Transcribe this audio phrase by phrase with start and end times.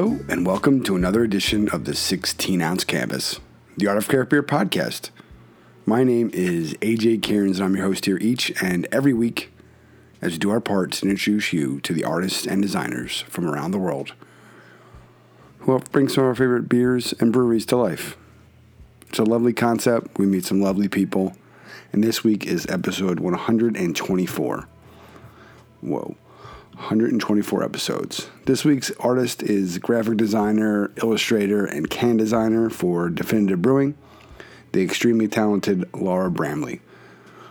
[0.00, 3.38] Hello, and welcome to another edition of the 16 ounce canvas,
[3.76, 5.10] the Art of Craft Beer podcast.
[5.84, 9.52] My name is AJ Cairns, and I'm your host here each and every week
[10.22, 13.72] as we do our part to introduce you to the artists and designers from around
[13.72, 14.14] the world
[15.58, 18.16] who help bring some of our favorite beers and breweries to life.
[19.10, 20.18] It's a lovely concept.
[20.18, 21.36] We meet some lovely people,
[21.92, 24.68] and this week is episode 124.
[25.82, 26.16] Whoa.
[26.80, 28.30] 124 episodes.
[28.46, 33.98] This week's artist is graphic designer, illustrator, and can designer for Definitive Brewing,
[34.72, 36.80] the extremely talented Laura Bramley.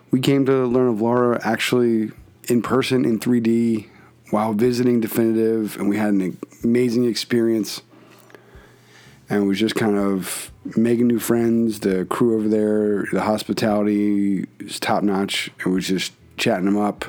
[0.10, 2.12] We came to learn of Laura actually
[2.46, 3.88] in person in 3D
[4.32, 7.84] while visiting Definitive, and we had an amazing experience.
[9.30, 11.82] And was just kind of making new friends.
[11.82, 16.78] The crew over there, the hospitality is top notch, and we was just chatting them
[16.78, 17.06] up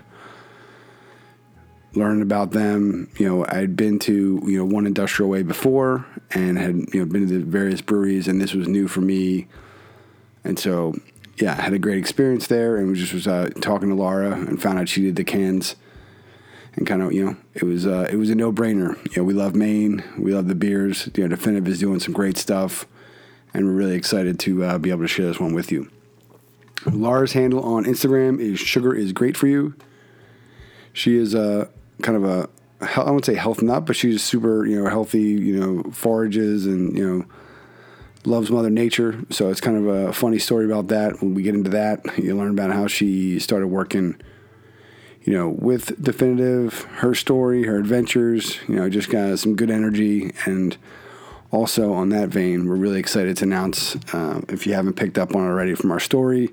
[1.94, 3.10] learned about them.
[3.18, 7.06] You know, I'd been to you know one industrial way before and had you know
[7.06, 9.46] been to the various breweries, and this was new for me.
[10.44, 10.94] And so,
[11.36, 14.60] yeah, I had a great experience there, and just was uh, talking to Laura and
[14.60, 15.76] found out she did the cans,
[16.76, 18.96] and kind of you know it was uh, it was a no brainer.
[19.14, 21.08] You know, we love Maine, we love the beers.
[21.14, 22.86] You know, Definitive is doing some great stuff,
[23.52, 25.90] and we're really excited to uh, be able to share this one with you.
[26.86, 29.74] Laura's handle on Instagram is sugar is great for you.
[30.92, 32.48] She is a kind of a
[32.80, 35.22] I wouldn't say health nut, but she's super you know healthy.
[35.22, 37.24] You know forages and you know
[38.24, 39.24] loves Mother Nature.
[39.30, 41.20] So it's kind of a funny story about that.
[41.20, 44.20] When we get into that, you learn about how she started working.
[45.22, 48.58] You know, with Definitive, her story, her adventures.
[48.66, 50.76] You know, just got some good energy and.
[51.52, 55.34] Also, on that vein, we're really excited to announce, uh, if you haven't picked up
[55.34, 56.48] on it already from our story,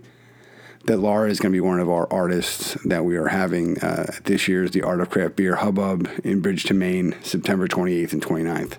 [0.88, 4.09] that Laura is going to be one of our artists that we are having uh,
[4.23, 8.77] this year's The Art of Craft Beer Hubbub in Bridgton, Maine, September 28th and 29th.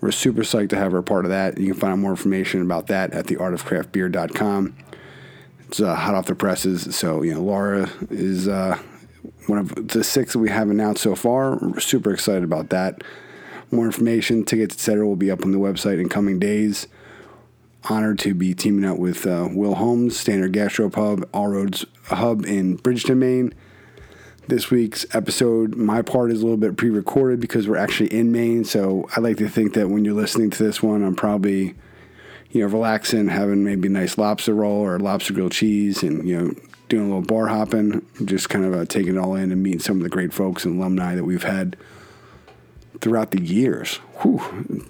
[0.00, 1.58] We're super psyched to have her part of that.
[1.58, 4.76] You can find out more information about that at theartofcraftbeer.com.
[5.68, 6.96] It's uh, hot off the presses.
[6.96, 8.78] So, you know, Laura is uh,
[9.46, 11.56] one of the six that we have announced so far.
[11.56, 13.02] We're super excited about that.
[13.70, 16.86] More information, tickets, etc., will be up on the website in coming days
[17.88, 22.76] honored to be teaming up with uh, Will Holmes, Standard Gastropub, All Roads Hub in
[22.76, 23.54] Bridgton, Maine.
[24.46, 28.30] This week's episode, my part is a little bit pre recorded because we're actually in
[28.32, 28.64] Maine.
[28.64, 31.74] So I like to think that when you're listening to this one, I'm probably,
[32.50, 36.38] you know, relaxing, having maybe a nice lobster roll or lobster grilled cheese and, you
[36.38, 36.54] know,
[36.88, 39.80] doing a little bar hopping, just kind of uh, taking it all in and meeting
[39.80, 41.76] some of the great folks and alumni that we've had
[43.00, 43.96] throughout the years.
[44.20, 44.86] Whew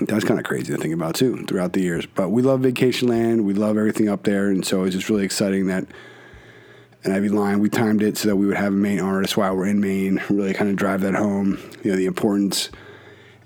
[0.00, 2.06] that's kind of crazy to think about too throughout the years.
[2.06, 3.44] But we love Vacationland.
[3.44, 5.86] We love everything up there, and so it's just really exciting that
[7.04, 9.54] an Ivy Line we timed it so that we would have a Maine artist while
[9.54, 10.22] we're in Maine.
[10.28, 11.58] Really kind of drive that home.
[11.82, 12.70] You know the importance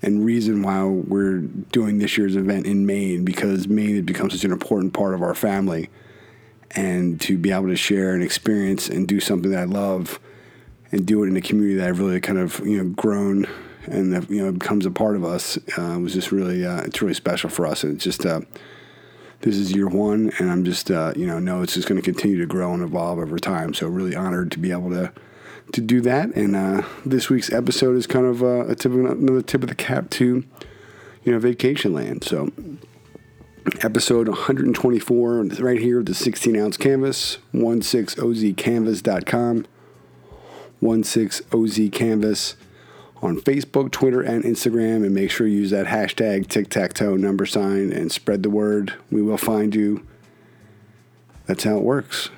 [0.01, 4.45] and reason why we're doing this year's event in Maine because Maine has become such
[4.45, 5.89] an important part of our family,
[6.71, 10.19] and to be able to share an experience and do something that I love,
[10.91, 13.45] and do it in a community that I've really kind of you know grown
[13.85, 17.01] and that, you know becomes a part of us uh, was just really uh, it's
[17.01, 17.83] really special for us.
[17.83, 18.41] And it's just uh,
[19.41, 22.05] this is year one, and I'm just uh, you know know it's just going to
[22.05, 23.73] continue to grow and evolve over time.
[23.73, 25.11] So really honored to be able to
[25.73, 26.35] to do that.
[26.35, 29.69] And uh, this week's episode is kind of uh, a tip of, another tip of
[29.69, 30.43] the cap to
[31.23, 32.23] you know Vacationland.
[32.23, 32.51] So
[33.81, 39.65] episode 124 right here the 16 ounce canvas 16ozcanvas.com
[40.81, 42.55] 16ozcanvas
[43.21, 45.05] on Facebook, Twitter, and Instagram.
[45.05, 48.49] And make sure you use that hashtag tic tac toe number sign and spread the
[48.49, 48.93] word.
[49.11, 50.05] We will find you.
[51.45, 52.29] That's how it works.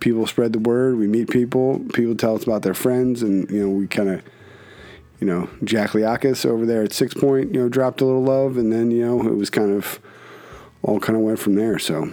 [0.00, 0.98] People spread the word.
[0.98, 1.80] We meet people.
[1.92, 4.22] People tell us about their friends, and you know we kind of,
[5.20, 8.72] you know, Jack Liakis over there at Sixpoint, you know, dropped a little love, and
[8.72, 10.00] then you know it was kind of
[10.82, 11.78] all kind of went from there.
[11.78, 12.10] So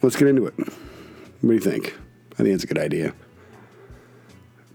[0.00, 0.54] let's get into it.
[0.56, 1.94] What do you think?
[2.34, 3.12] I think it's a good idea.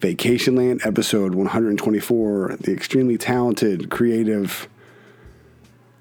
[0.04, 2.58] Vacationland episode 124.
[2.60, 4.68] The extremely talented, creative,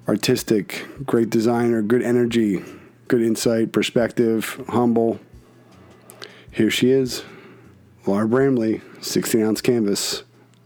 [0.09, 2.61] artistic, great designer, good energy,
[3.07, 5.21] good insight, perspective, humble.
[6.51, 7.23] Here she is,
[8.05, 10.23] Laura Bramley, 16 ounce canvas.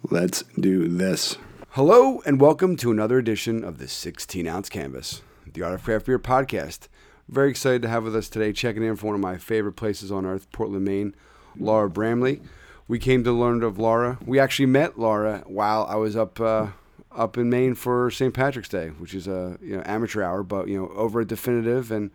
[0.10, 1.38] Let's do this.
[1.70, 6.08] Hello, and welcome to another edition of the 16 ounce canvas, the Art of Craft
[6.08, 6.88] Beer podcast.
[7.30, 10.12] Very excited to have with us today, checking in from one of my favorite places
[10.12, 11.14] on earth, Portland, Maine,
[11.56, 12.42] Laura Bramley
[12.88, 14.18] we came to learn of Laura.
[14.26, 16.68] We actually met Laura while I was up uh,
[17.16, 18.34] up in Maine for St.
[18.34, 21.92] Patrick's Day, which is a you know amateur hour, but you know over at Definitive,
[21.92, 22.12] and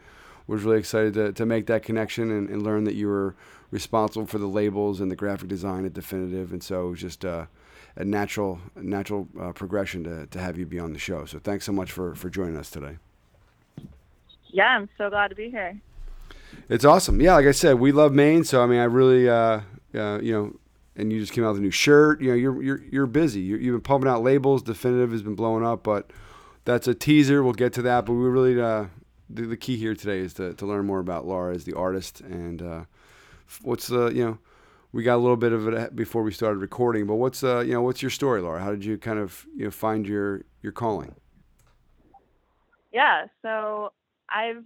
[0.46, 3.34] was really excited to, to make that connection and, and learn that you were
[3.70, 7.24] responsible for the labels and the graphic design at Definitive, and so it was just
[7.24, 7.46] uh,
[7.96, 11.24] a natural natural uh, progression to to have you be on the show.
[11.24, 12.98] So thanks so much for for joining us today.
[14.46, 15.80] Yeah, I'm so glad to be here.
[16.68, 17.20] It's awesome.
[17.20, 18.44] Yeah, like I said, we love Maine.
[18.44, 19.60] So I mean, I really, uh,
[19.94, 20.54] uh, you know,
[20.96, 22.20] and you just came out with a new shirt.
[22.20, 23.40] You know, you're you're you're busy.
[23.40, 24.62] you have been pumping out labels.
[24.62, 26.12] Definitive has been blowing up, but
[26.64, 27.42] that's a teaser.
[27.42, 28.06] We'll get to that.
[28.06, 28.86] But we really, uh,
[29.28, 32.20] the, the key here today is to, to learn more about Laura as the artist
[32.20, 32.84] and uh,
[33.62, 34.38] what's the you know
[34.92, 37.06] we got a little bit of it before we started recording.
[37.06, 38.62] But what's uh you know what's your story, Laura?
[38.62, 41.14] How did you kind of you know find your your calling?
[42.92, 43.92] Yeah, so
[44.28, 44.62] I've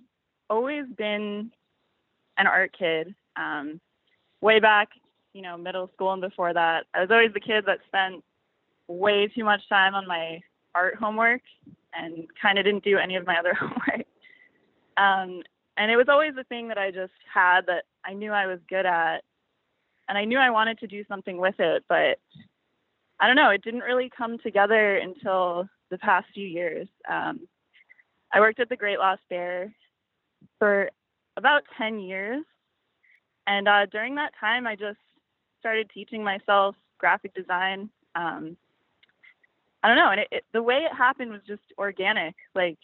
[0.51, 1.53] always been
[2.39, 3.15] an art kid.
[3.37, 3.81] Um,
[4.41, 4.89] way back,
[5.37, 8.25] you know, middle school and before that, I was always the kid that spent
[8.89, 10.41] way too much time on my
[10.75, 11.43] art homework
[11.93, 14.07] and kind of didn't do any of my other homework.
[14.97, 15.43] Um,
[15.77, 18.61] and it was always the thing that I just had that I knew I was
[18.67, 19.25] good at,
[20.09, 22.19] and I knew I wanted to do something with it, but
[23.21, 26.89] I don't know, it didn't really come together until the past few years.
[27.11, 27.41] Um,
[28.33, 29.75] I worked at the Great Lost Bear
[30.59, 30.91] for
[31.37, 32.43] about 10 years.
[33.47, 34.99] And uh, during that time, I just
[35.59, 37.91] started teaching myself graphic design.
[38.15, 38.57] Um,
[39.83, 42.35] I don't know, and it, it, the way it happened was just organic.
[42.55, 42.79] Like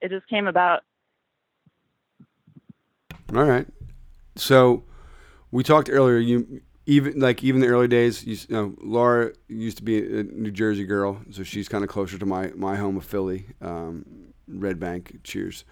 [0.00, 0.82] it just came about.
[3.34, 3.66] All right.
[4.36, 4.84] So
[5.50, 6.18] we talked earlier.
[6.18, 8.24] You even like even the early days.
[8.24, 11.90] You, you know, Laura used to be a New Jersey girl, so she's kind of
[11.90, 15.20] closer to my my home of Philly, um, Red Bank.
[15.24, 15.64] Cheers.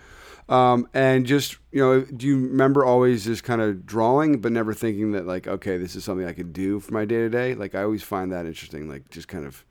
[0.49, 4.73] Um, and just you know, do you remember always just kind of drawing, but never
[4.73, 7.55] thinking that like, okay, this is something I could do for my day to day?
[7.55, 8.89] Like I always find that interesting.
[8.89, 9.65] Like just kind of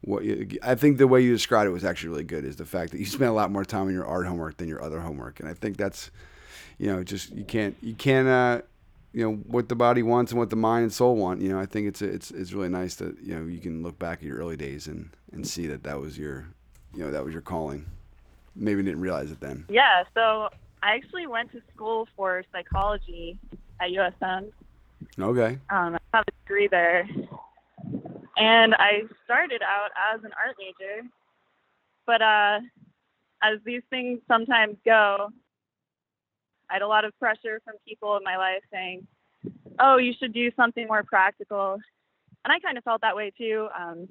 [0.00, 2.44] what you, I think the way you described it was actually really good.
[2.44, 4.68] Is the fact that you spent a lot more time on your art homework than
[4.68, 6.10] your other homework, and I think that's
[6.78, 8.62] you know just you can't you can't uh,
[9.12, 11.40] you know what the body wants and what the mind and soul want.
[11.40, 14.00] You know, I think it's it's it's really nice that you know you can look
[14.00, 16.48] back at your early days and and see that that was your
[16.92, 17.86] you know that was your calling
[18.54, 19.64] maybe didn't realize it then.
[19.68, 20.48] Yeah, so
[20.82, 23.38] I actually went to school for psychology
[23.80, 24.50] at USM.
[25.18, 25.58] Okay.
[25.70, 27.08] Um, I have a degree there,
[28.36, 31.06] and I started out as an art major,
[32.06, 32.60] but uh,
[33.42, 35.30] as these things sometimes go,
[36.70, 39.06] I had a lot of pressure from people in my life saying,
[39.78, 41.78] "Oh, you should do something more practical,"
[42.44, 43.68] and I kind of felt that way too.
[43.78, 44.06] Um,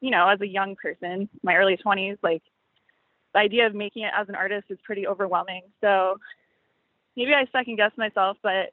[0.00, 2.42] you know, as a young person, my early 20s, like
[3.34, 5.62] the idea of making it as an artist is pretty overwhelming.
[5.80, 6.18] So
[7.16, 8.72] maybe I second guessed myself, but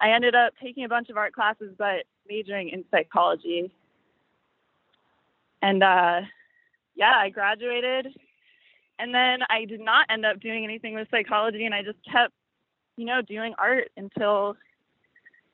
[0.00, 3.72] I ended up taking a bunch of art classes, but majoring in psychology.
[5.62, 6.20] And uh,
[6.94, 8.08] yeah, I graduated.
[8.98, 12.32] And then I did not end up doing anything with psychology, and I just kept,
[12.96, 14.56] you know, doing art until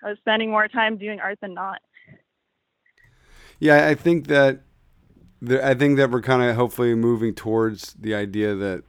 [0.05, 1.81] I was spending more time doing art than not.
[3.61, 4.61] Yeah, I think that
[5.49, 8.85] I think that we're kind of hopefully moving towards the idea that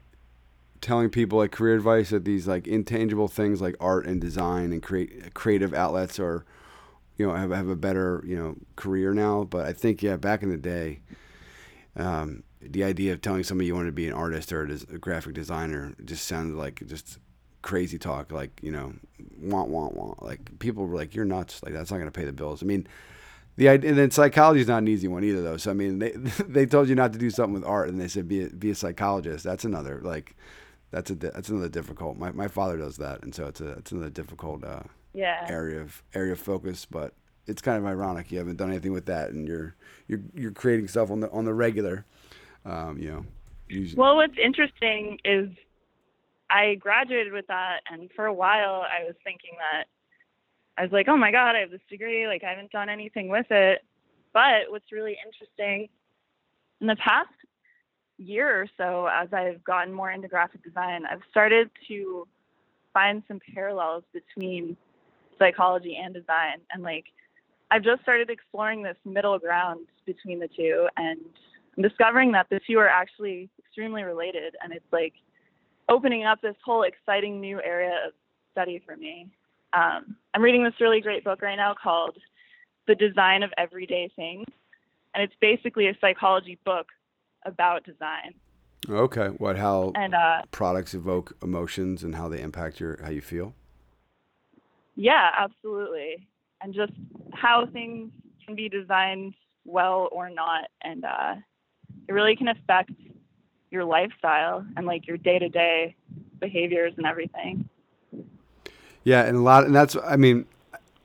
[0.82, 4.82] telling people like career advice that these like intangible things like art and design and
[4.82, 6.44] create creative outlets are
[7.18, 9.44] you know have, have a better you know career now.
[9.44, 11.02] But i think yeah back in the day
[11.96, 15.34] um, the idea of telling somebody you want to be an artist or a graphic
[15.34, 17.20] designer just sounded like just
[17.62, 18.94] crazy talk like you know
[19.40, 21.62] want want want like people were like you're nuts.
[21.64, 22.64] Like that's not going to pay the bills.
[22.64, 22.88] I mean
[23.62, 25.58] the idea, and then psychology is not an easy one either, though.
[25.58, 26.12] So I mean, they
[26.48, 28.72] they told you not to do something with art, and they said be a, be
[28.72, 29.44] a psychologist.
[29.44, 30.36] That's another like
[30.90, 32.18] that's a that's another difficult.
[32.18, 34.82] My my father does that, and so it's a it's another difficult uh,
[35.14, 36.86] yeah area of area of focus.
[36.90, 37.14] But
[37.46, 39.76] it's kind of ironic you haven't done anything with that, and you're
[40.08, 42.06] you're you're creating stuff on the on the regular.
[42.66, 43.26] Um, you know.
[43.70, 44.02] Usually.
[44.02, 45.48] Well, what's interesting is
[46.50, 49.86] I graduated with that, and for a while I was thinking that
[50.78, 52.28] I was like, oh my God, I have this degree.
[52.28, 53.84] Like, I haven't done anything with it.
[54.34, 55.90] But what's really interesting
[56.80, 57.30] in the past
[58.18, 62.28] year or so, as I've gotten more into graphic design, I've started to
[62.94, 64.78] find some parallels between
[65.38, 66.60] psychology and design.
[66.72, 67.06] And like,
[67.70, 70.88] I've just started exploring this middle ground between the two.
[70.98, 71.20] And
[71.80, 74.56] discovering that the two are actually extremely related.
[74.64, 75.14] And it's like
[75.90, 78.14] opening up this whole exciting new area of
[78.52, 79.28] study for me.
[79.74, 82.18] Um, I'm reading this really great book right now called
[82.88, 84.46] The Design of Everyday Things.
[85.14, 86.88] And it's basically a psychology book
[87.46, 88.34] about design.
[88.90, 89.28] Okay.
[89.28, 93.54] What, how and, uh, products evoke emotions and how they impact your, how you feel?
[94.96, 96.28] Yeah, absolutely.
[96.62, 96.94] And just
[97.34, 98.12] how things
[98.46, 99.36] can be designed
[99.66, 100.66] well or not.
[100.82, 101.36] And uh,
[102.08, 102.92] it really can affect
[103.70, 105.96] your lifestyle and like your day to day
[106.40, 107.70] behaviors and everything.
[109.04, 110.46] Yeah, and a lot, and that's I mean,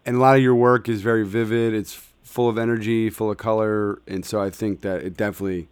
[0.05, 1.75] and a lot of your work is very vivid.
[1.75, 5.69] It's full of energy, full of color, and so I think that it definitely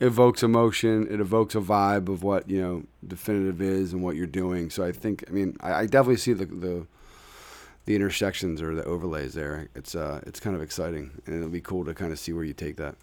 [0.00, 1.06] evokes emotion.
[1.10, 4.70] It evokes a vibe of what you know definitive is and what you're doing.
[4.70, 6.86] So I think, I mean, I, I definitely see the the
[7.84, 9.68] the intersections or the overlays there.
[9.74, 12.44] It's uh, it's kind of exciting, and it'll be cool to kind of see where
[12.44, 12.96] you take that.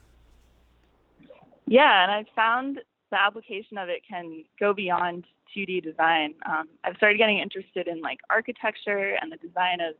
[1.68, 2.80] Yeah, and I've found
[3.12, 5.26] the application of it can go beyond
[5.56, 6.34] 2D design.
[6.46, 9.96] Um, I've started getting interested in like architecture and the design of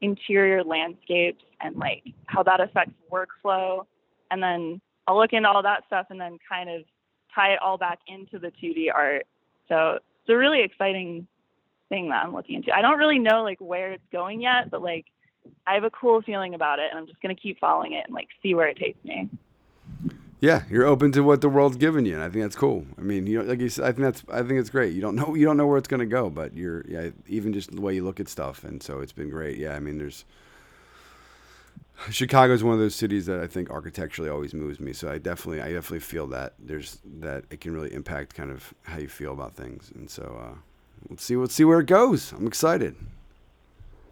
[0.00, 3.84] interior landscapes and like how that affects workflow.
[4.30, 6.82] And then I'll look into all that stuff and then kind of
[7.34, 9.26] tie it all back into the 2D art.
[9.68, 11.26] So it's a really exciting
[11.88, 12.72] thing that I'm looking into.
[12.74, 15.06] I don't really know like where it's going yet, but like
[15.66, 18.14] I have a cool feeling about it and I'm just gonna keep following it and
[18.14, 19.28] like see where it takes me.
[20.40, 22.86] Yeah, you're open to what the world's giving you, and I think that's cool.
[22.96, 24.94] I mean, you know, like you said, I think that's I think it's great.
[24.94, 27.70] You don't know you don't know where it's gonna go, but you're yeah, even just
[27.70, 29.58] the way you look at stuff, and so it's been great.
[29.58, 30.24] Yeah, I mean, there's
[32.08, 34.94] Chicago is one of those cities that I think architecturally always moves me.
[34.94, 38.72] So I definitely I definitely feel that there's that it can really impact kind of
[38.84, 40.56] how you feel about things, and so uh,
[41.10, 42.32] let's see let's see where it goes.
[42.32, 42.96] I'm excited.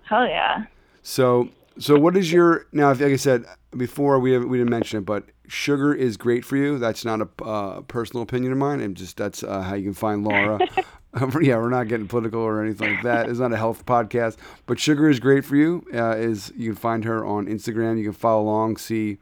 [0.02, 0.66] Hell yeah.
[1.02, 2.88] So so what is your now?
[2.88, 3.44] Like I said
[3.76, 6.78] before, we we didn't mention it, but sugar is great for you.
[6.78, 9.94] That's not a uh, personal opinion of mine, and just that's uh, how you can
[9.94, 10.58] find Laura.
[11.40, 13.28] yeah, we're not getting political or anything like that.
[13.28, 15.84] It's not a health podcast, but sugar is great for you.
[15.92, 17.98] Uh, is you can find her on Instagram.
[17.98, 19.18] You can follow along, see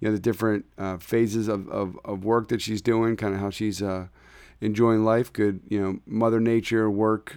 [0.00, 3.40] you know the different uh, phases of, of, of work that she's doing, kind of
[3.40, 4.08] how she's uh,
[4.60, 5.32] enjoying life.
[5.32, 7.36] Good, you know, Mother Nature, work,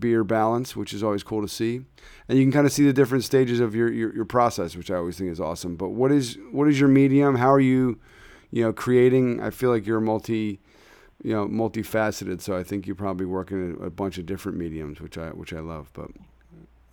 [0.00, 1.82] beer balance, which is always cool to see.
[2.28, 4.90] And you can kind of see the different stages of your, your, your process, which
[4.90, 5.76] I always think is awesome.
[5.76, 7.36] But what is what is your medium?
[7.36, 7.98] How are you,
[8.50, 9.40] you know, creating?
[9.40, 10.60] I feel like you're multi,
[11.22, 12.40] you know, multifaceted.
[12.40, 15.52] So I think you're probably working in a bunch of different mediums, which I which
[15.52, 15.90] I love.
[15.92, 16.10] But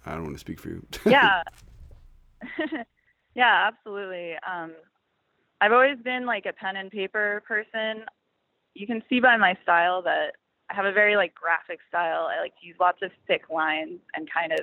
[0.06, 0.86] I don't want to speak for you.
[1.06, 1.44] yeah.
[3.36, 4.34] yeah, absolutely.
[4.50, 4.74] Um,
[5.62, 8.06] I've always been like a pen and paper person.
[8.74, 10.36] You can see by my style that
[10.70, 12.28] I have a very like graphic style.
[12.30, 14.60] I like to use lots of thick lines and kind of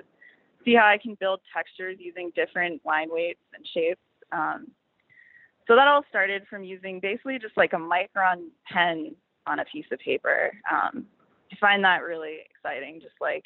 [0.64, 4.00] see how I can build textures using different line weights and shapes.
[4.32, 4.68] Um,
[5.66, 9.14] so that all started from using basically just like a micron pen
[9.46, 10.52] on a piece of paper.
[10.70, 11.06] Um,
[11.52, 13.00] I find that really exciting.
[13.00, 13.44] Just like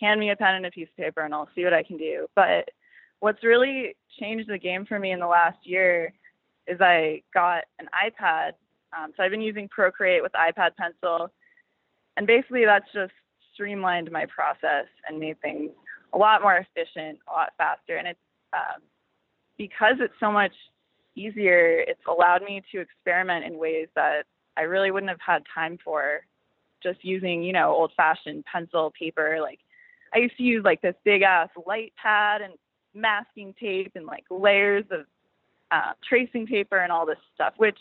[0.00, 1.96] hand me a pen and a piece of paper and I'll see what I can
[1.96, 2.26] do.
[2.34, 2.68] But
[3.20, 6.12] what's really changed the game for me in the last year
[6.66, 8.52] is I got an iPad.
[8.96, 11.30] Um, so I've been using Procreate with iPad Pencil
[12.16, 13.12] and basically that's just
[13.54, 15.70] streamlined my process and made things
[16.12, 17.96] a lot more efficient, a lot faster.
[17.96, 18.18] And it's
[18.52, 18.82] um,
[19.58, 20.52] because it's so much
[21.14, 24.24] easier, it's allowed me to experiment in ways that
[24.56, 26.20] I really wouldn't have had time for
[26.82, 29.38] just using, you know, old fashioned pencil paper.
[29.40, 29.60] Like
[30.14, 32.54] I used to use like this big ass light pad and
[32.94, 35.06] masking tape and like layers of
[35.70, 37.78] uh, tracing paper and all this stuff, which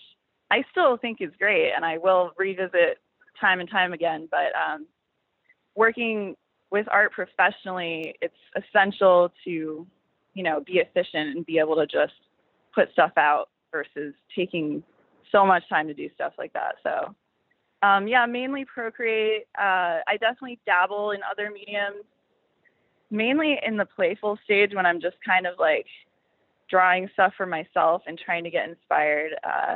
[0.52, 3.00] I still think is great and I will revisit
[3.40, 4.28] time and time again.
[4.30, 4.88] But um,
[5.76, 6.36] working
[6.72, 9.88] with art professionally, it's essential to,
[10.34, 12.14] you know, be efficient and be able to just
[12.74, 14.84] put stuff out versus taking
[15.32, 16.76] so much time to do stuff like that.
[16.84, 17.16] So,
[17.86, 19.44] um, yeah, mainly Procreate.
[19.58, 22.06] Uh, I definitely dabble in other mediums,
[23.12, 25.86] mainly in the playful stage when I'm just kind of like
[26.70, 29.32] drawing stuff for myself and trying to get inspired.
[29.44, 29.76] Uh,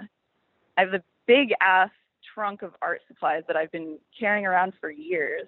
[0.78, 1.92] I have a big ass
[2.34, 5.48] trunk of art supplies that I've been carrying around for years,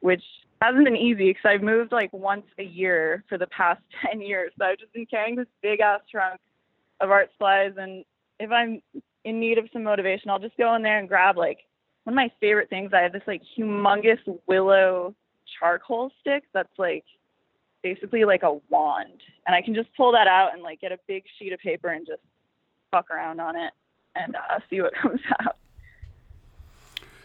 [0.00, 0.22] which
[0.60, 3.80] hasn't been easy because I've moved like once a year for the past
[4.10, 4.52] 10 years.
[4.58, 6.40] So I've just been carrying this big ass trunk
[7.00, 7.72] of art supplies.
[7.76, 8.04] And
[8.38, 8.80] if I'm
[9.24, 11.58] in need of some motivation, I'll just go in there and grab like
[12.04, 12.92] one of my favorite things.
[12.92, 15.14] I have this like humongous willow
[15.58, 17.04] charcoal stick that's like
[17.82, 19.20] basically like a wand.
[19.46, 21.88] And I can just pull that out and like get a big sheet of paper
[21.88, 22.22] and just
[22.90, 23.72] fuck around on it
[24.14, 25.56] and uh, see what comes out.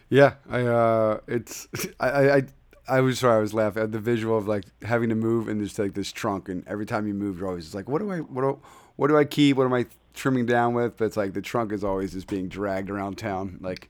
[0.09, 1.67] Yeah, I uh, it's
[1.99, 2.43] I, I
[2.87, 5.61] I was sorry, I was laughing at the visual of like having to move and
[5.61, 8.11] just like this trunk, and every time you move, you're always just like, what do
[8.11, 8.59] I what do
[8.95, 9.57] what do I keep?
[9.57, 10.97] What am I trimming down with?
[10.97, 13.89] But it's like the trunk is always just being dragged around town, like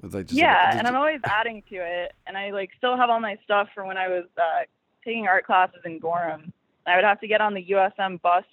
[0.00, 2.70] with like just yeah, like, just, and I'm always adding to it, and I like
[2.78, 4.64] still have all my stuff from when I was uh,
[5.04, 6.52] taking art classes in Gorham.
[6.86, 8.44] I would have to get on the USM bus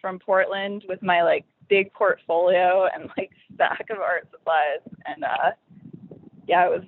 [0.00, 5.50] from Portland with my like big portfolio and like stack of art supplies, and uh,
[6.46, 6.84] yeah, it was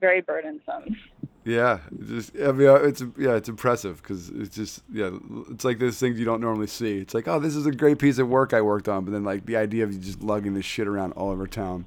[0.00, 0.96] very burdensome.
[1.44, 5.10] Yeah, just I mean, it's yeah, it's impressive because it's just yeah,
[5.50, 6.98] it's like those things you don't normally see.
[6.98, 9.24] It's like, oh, this is a great piece of work I worked on, but then
[9.24, 11.86] like the idea of you just lugging this shit around all over town,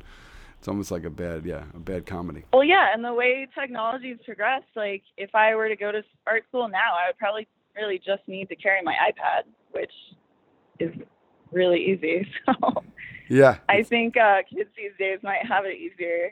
[0.60, 2.44] it's almost like a bad yeah, a bad comedy.
[2.52, 6.44] Well, yeah, and the way technology's progressed, like if I were to go to art
[6.50, 9.92] school now, I would probably really just need to carry my iPad, which
[10.80, 10.92] is
[11.52, 12.28] really easy.
[12.46, 12.84] So
[13.28, 13.58] Yeah.
[13.68, 16.32] I think uh, kids these days might have it easier.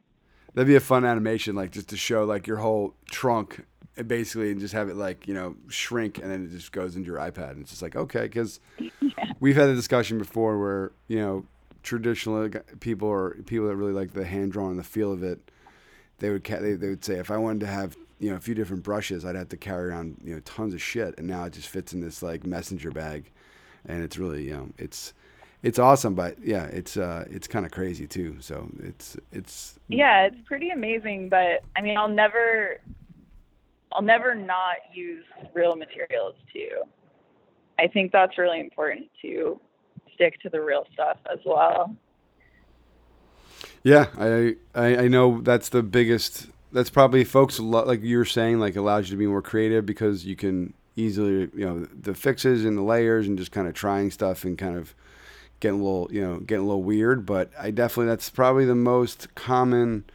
[0.53, 3.65] That'd be a fun animation, like just to show like your whole trunk,
[4.05, 7.07] basically, and just have it like you know shrink, and then it just goes into
[7.07, 8.59] your iPad, and it's just like okay, because
[9.39, 11.45] we've had a discussion before where you know
[11.81, 15.51] traditional people or people that really like the hand drawn and the feel of it,
[16.19, 18.39] they would ca- they, they would say if I wanted to have you know a
[18.39, 21.45] few different brushes, I'd have to carry around you know tons of shit, and now
[21.45, 23.31] it just fits in this like messenger bag,
[23.85, 25.13] and it's really you know it's
[25.63, 28.35] it's awesome, but yeah, it's uh it's kind of crazy too.
[28.41, 32.81] So it's it's Yeah, it's pretty amazing, but I mean, I'll never,
[33.93, 36.83] I'll never not use real materials too.
[37.79, 39.59] I think that's really important to
[40.13, 41.95] stick to the real stuff as well.
[43.83, 46.47] Yeah, I, I I know that's the biggest.
[46.71, 49.85] That's probably folks lo- like you were saying, like allows you to be more creative
[49.85, 53.73] because you can easily, you know, the fixes and the layers and just kind of
[53.73, 54.95] trying stuff and kind of
[55.63, 57.25] getting a little, you know, getting a little weird.
[57.25, 60.05] But I definitely that's probably the most common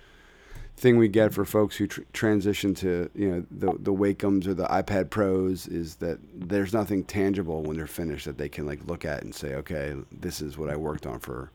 [0.77, 4.55] thing we get for folks who tr- transition to you know the the Wacoms or
[4.55, 8.81] the iPad Pros is that there's nothing tangible when they're finished that they can like
[8.87, 11.53] look at and say, okay, this is what I worked on for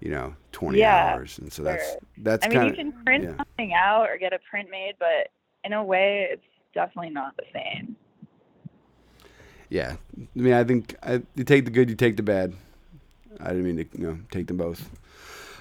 [0.00, 2.00] you know 20 Yeah, hours, and so that's sure.
[2.18, 3.34] that's I mean, kind you can print yeah.
[3.38, 5.30] something out or get a print made, but
[5.64, 6.42] in a way, it's
[6.74, 7.96] definitely not the same.
[9.68, 9.96] yeah.
[10.18, 12.54] I mean, I think I, you take the good, you take the bad.
[13.40, 14.88] I didn't mean to you know take them both.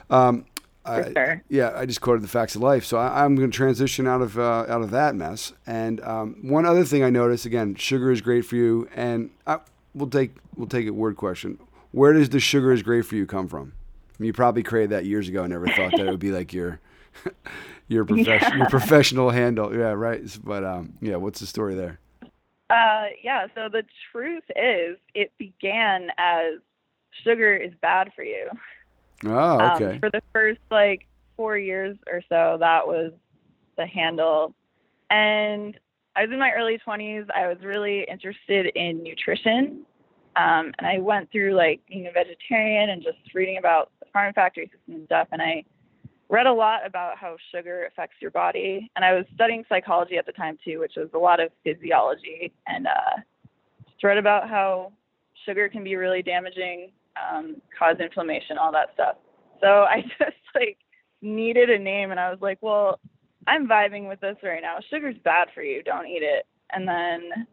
[0.10, 0.46] Um,
[0.86, 1.44] I- sure.
[1.50, 4.22] Yeah, I just quoted the facts of life, so I, I'm going to transition out
[4.22, 5.54] of uh, out of that mess.
[5.66, 9.60] And um, one other thing I noticed again, sugar is great for you, and I,
[9.94, 11.60] we'll take we'll take a word question.
[11.92, 13.74] Where does the sugar is great for you come from?
[14.10, 15.44] I mean, you probably created that years ago.
[15.44, 16.80] and never thought that it would be like your
[17.88, 19.76] your profession your professional handle.
[19.76, 20.22] Yeah, right.
[20.44, 22.00] But um, yeah, what's the story there?
[22.70, 23.48] Uh, yeah.
[23.56, 26.60] So the truth is, it began as
[27.24, 28.50] sugar is bad for you.
[29.26, 30.00] Oh, Um, okay.
[30.00, 33.12] for the first like four years or so, that was
[33.78, 34.54] the handle.
[35.10, 35.78] And
[36.16, 37.28] I was in my early 20s.
[37.36, 39.86] I was really interested in nutrition.
[40.38, 44.34] Um, and I went through like being a vegetarian and just reading about the farm
[44.34, 45.28] factory system and stuff.
[45.32, 45.64] And I
[46.30, 48.90] read a lot about how sugar affects your body.
[48.96, 52.52] And I was studying psychology at the time too, which was a lot of physiology.
[52.68, 53.22] And uh,
[53.90, 54.92] just read about how
[55.46, 59.16] sugar can be really damaging, um, cause inflammation, all that stuff.
[59.62, 60.78] So I just like
[61.22, 63.00] needed a name, and I was like, well,
[63.48, 64.78] I'm vibing with this right now.
[64.90, 65.84] Sugar's bad for you.
[65.84, 66.46] Don't eat it.
[66.72, 67.48] And then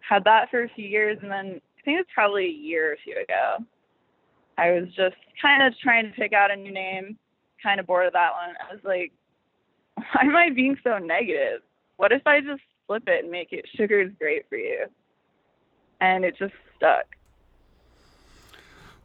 [0.00, 2.92] had that for a few years, and then I think it was probably a year
[2.92, 3.64] or two ago.
[4.58, 7.16] I was just kind of trying to pick out a new name,
[7.62, 8.54] kind of bored of that one.
[8.60, 9.12] I was like,
[9.96, 11.62] why am I being so negative?
[11.96, 14.86] What if I just flip it and make it sugar is great for you?
[16.00, 17.04] And it just stuck.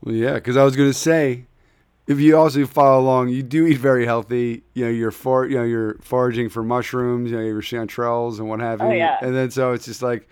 [0.06, 1.48] Well, yeah, because I was going to say,
[2.08, 4.64] if you also follow along, you do eat very healthy.
[4.76, 7.32] You know, you're for you know you're foraging for mushrooms.
[7.32, 8.92] You know, your chanterelles and what have oh, you.
[8.92, 9.18] Oh, yeah.
[9.22, 10.30] And then so it's just like,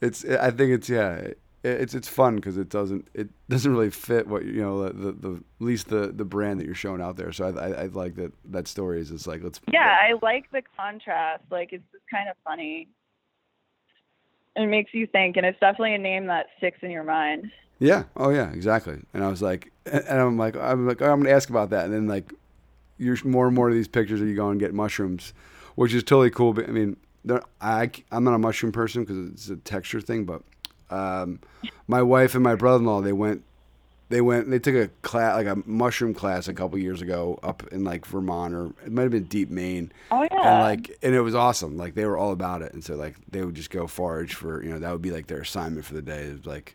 [0.00, 0.24] it's.
[0.24, 1.14] I think it's yeah.
[1.14, 4.92] it- It's it's fun because it doesn't it doesn't really fit what you know the,
[4.92, 7.32] the, the at least the the brand that you're showing out there.
[7.32, 10.50] So I I, I like that that story is just like let's Yeah, I like
[10.52, 11.42] the contrast.
[11.50, 12.88] Like it's just kind of funny.
[14.54, 17.50] It makes you think, and it's definitely a name that sticks in your mind.
[17.78, 18.04] Yeah.
[18.16, 18.50] Oh yeah.
[18.50, 18.98] Exactly.
[19.14, 21.84] And I was like, and I'm like, I'm like, I'm gonna ask about that.
[21.86, 22.32] And then like,
[22.98, 25.32] you're more and more of these pictures of you go and get mushrooms,
[25.76, 26.52] which is totally cool.
[26.52, 26.96] But I mean,
[27.60, 30.24] I I'm not a mushroom person because it's a texture thing.
[30.24, 30.42] But
[30.90, 31.40] um,
[31.86, 33.42] my wife and my brother-in-law they went.
[34.10, 34.48] They went.
[34.48, 38.06] They took a class, like a mushroom class, a couple years ago, up in like
[38.06, 40.54] Vermont or it might have been Deep Maine, Oh yeah.
[40.54, 41.76] and like, and it was awesome.
[41.76, 44.64] Like they were all about it, and so like they would just go forage for
[44.64, 46.22] you know that would be like their assignment for the day.
[46.22, 46.74] It was like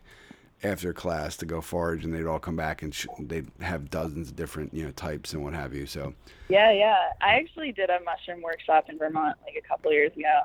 [0.64, 4.28] after class to go forage, and they'd all come back and sh- they'd have dozens
[4.30, 5.86] of different you know types and what have you.
[5.86, 6.14] So
[6.48, 6.96] yeah, yeah.
[7.20, 10.42] I actually did a mushroom workshop in Vermont like a couple years ago.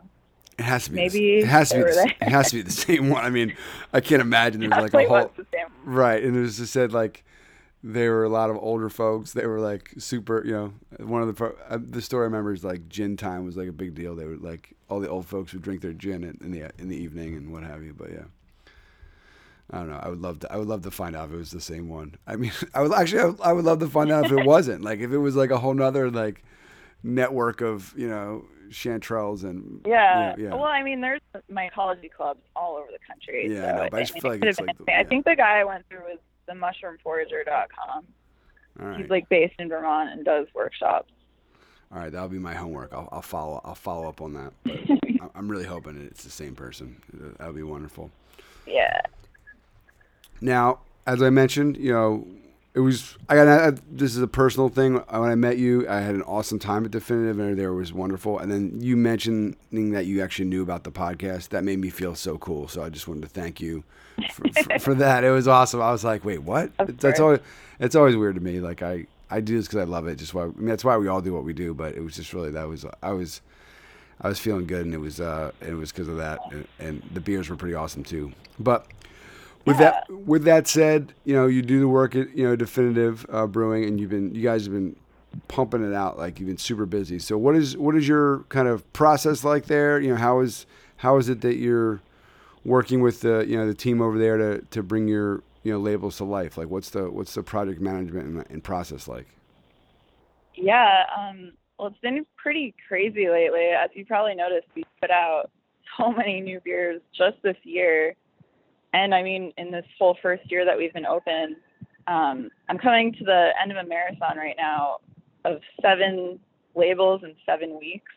[0.58, 0.95] it has to be.
[0.95, 1.84] the Maybe it has to be.
[1.84, 3.23] The, it has to be the same one.
[3.23, 3.55] I mean,
[3.93, 5.45] I can't imagine there's like a whole the
[5.84, 7.23] right, and it was just said like.
[7.82, 9.32] there were a lot of older folks.
[9.32, 10.73] They were like super, you know.
[11.05, 13.69] One of the pro- uh, the story I remember is like gin time was like
[13.69, 14.15] a big deal.
[14.15, 16.89] They would like all the old folks would drink their gin in, in the in
[16.89, 17.93] the evening and what have you.
[17.93, 18.25] But yeah,
[19.71, 19.99] I don't know.
[20.01, 20.51] I would love to.
[20.51, 22.15] I would love to find out if it was the same one.
[22.25, 23.21] I mean, I would actually.
[23.21, 24.84] I would, I would love to find out if it wasn't.
[24.84, 26.43] Like if it was like a whole nother like
[27.03, 30.36] network of you know chanterelles and Yeah.
[30.38, 33.51] you know, Well, I mean, there's mycology clubs all over the country.
[33.51, 35.05] Yeah, so I know, but I just feel like it's like the- anything.
[35.05, 38.05] I think the guy I went through was the mushroomforager.com.
[38.79, 41.12] all right, He's like based in Vermont and does workshops.
[41.91, 42.12] all right.
[42.12, 42.93] That'll be my homework.
[42.93, 43.62] I'll, I'll follow.
[43.63, 44.53] I'll follow up on that.
[45.36, 47.01] I'm really hoping it's the same person.
[47.39, 48.12] That'll be wonderful.
[48.67, 48.99] Yeah.
[50.41, 52.28] Now, as I mentioned, you know,
[52.73, 54.95] it was I got I, this is a personal thing.
[54.95, 58.39] When I met you, I had an awesome time at Definitive, and there was wonderful.
[58.39, 59.56] And then you mentioning
[59.91, 62.67] that you actually knew about the podcast that made me feel so cool.
[62.67, 63.84] So I just wanted to thank you
[64.32, 65.23] for, for, for that.
[65.23, 65.82] It was awesome.
[65.82, 66.71] I was like, wait, what?
[66.78, 67.39] That's always
[67.80, 68.60] it's always weird to me.
[68.60, 70.15] Like I I do this because I love it.
[70.15, 71.73] Just why I mean that's why we all do what we do.
[71.73, 73.41] But it was just really that was I was
[74.21, 77.02] I was feeling good, and it was uh it was because of that, and, and
[77.13, 78.32] the beers were pretty awesome too.
[78.60, 78.86] But
[79.65, 79.91] with yeah.
[79.91, 83.48] that with that said, you know you do the work at you know Definitive uh,
[83.48, 84.95] Brewing, and you've been you guys have been
[85.48, 87.19] pumping it out like you've been super busy.
[87.19, 90.00] So what is what is your kind of process like there?
[90.00, 90.65] You know how is
[90.98, 92.02] how is it that you're
[92.65, 95.80] working with the you know the team over there to to bring your you know
[95.80, 96.58] labels to life?
[96.58, 99.28] Like what's the what's the project management and, and process like?
[100.56, 103.67] Yeah, um, well, it's been pretty crazy lately.
[103.67, 105.52] As you probably noticed, we put out
[105.98, 108.15] so many new beers just this year
[108.93, 111.56] and I mean, in this full first year that we've been open,
[112.08, 114.97] um, I'm coming to the end of a marathon right now
[115.45, 116.39] of seven
[116.75, 118.12] labels in seven weeks.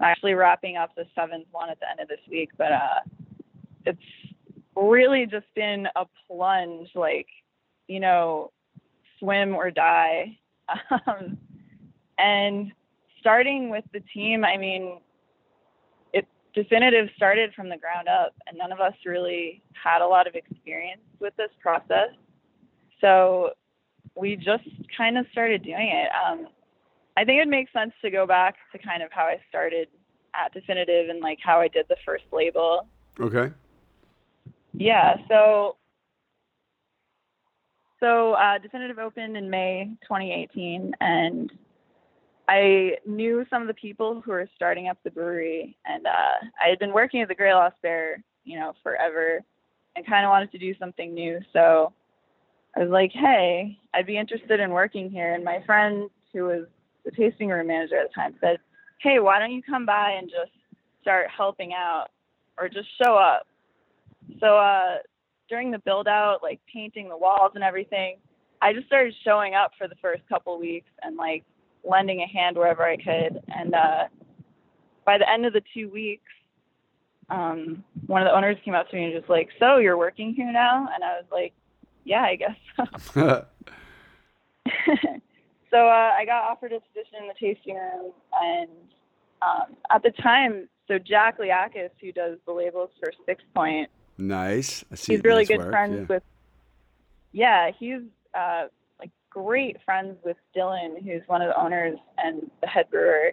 [0.00, 3.00] I'm actually wrapping up the seventh one at the end of this week, but uh,
[3.84, 4.00] it's
[4.74, 7.28] really just been a plunge, like,
[7.86, 8.50] you know,
[9.18, 10.38] swim or die.
[11.06, 11.36] Um,
[12.18, 12.72] and
[13.20, 15.00] starting with the team, I mean,
[16.54, 20.34] definitive started from the ground up and none of us really had a lot of
[20.34, 22.10] experience with this process.
[23.00, 23.50] So
[24.14, 24.64] we just
[24.96, 26.10] kind of started doing it.
[26.12, 26.48] Um,
[27.16, 29.88] i think it makes sense to go back to kind of how i started
[30.34, 32.86] at definitive and like how i did the first label.
[33.20, 33.52] Okay.
[34.72, 35.76] Yeah so
[38.00, 41.52] so uh, definitive opened in may 2018 and
[42.48, 46.68] I knew some of the people who were starting up the brewery, and uh, I
[46.68, 49.40] had been working at the Great Lost Bear, you know, forever,
[49.94, 51.40] and kind of wanted to do something new.
[51.52, 51.92] So
[52.76, 56.66] I was like, "Hey, I'd be interested in working here." And my friend, who was
[57.04, 58.58] the tasting room manager at the time, said,
[59.00, 60.52] "Hey, why don't you come by and just
[61.00, 62.08] start helping out,
[62.58, 63.46] or just show up?"
[64.40, 64.96] So uh,
[65.48, 68.16] during the build out, like painting the walls and everything,
[68.60, 71.44] I just started showing up for the first couple weeks and like
[71.84, 73.40] lending a hand wherever I could.
[73.48, 74.04] And uh,
[75.04, 76.22] by the end of the two weeks,
[77.30, 80.34] um, one of the owners came up to me and just like, "So you're working
[80.34, 81.54] here now?" And I was like,
[82.04, 82.56] "Yeah, I guess."
[83.14, 83.46] So,
[85.70, 88.70] so uh, I got offered a position in the tasting room, and
[89.40, 94.84] um, at the time, so Jack Liakis, who does the labels for Six Point, nice.
[94.90, 95.70] he's really nice good work.
[95.70, 96.14] friends yeah.
[96.14, 96.22] with.
[97.32, 98.02] Yeah, he's
[98.34, 98.66] uh,
[99.32, 103.32] great friends with Dylan, who's one of the owners and the head brewer.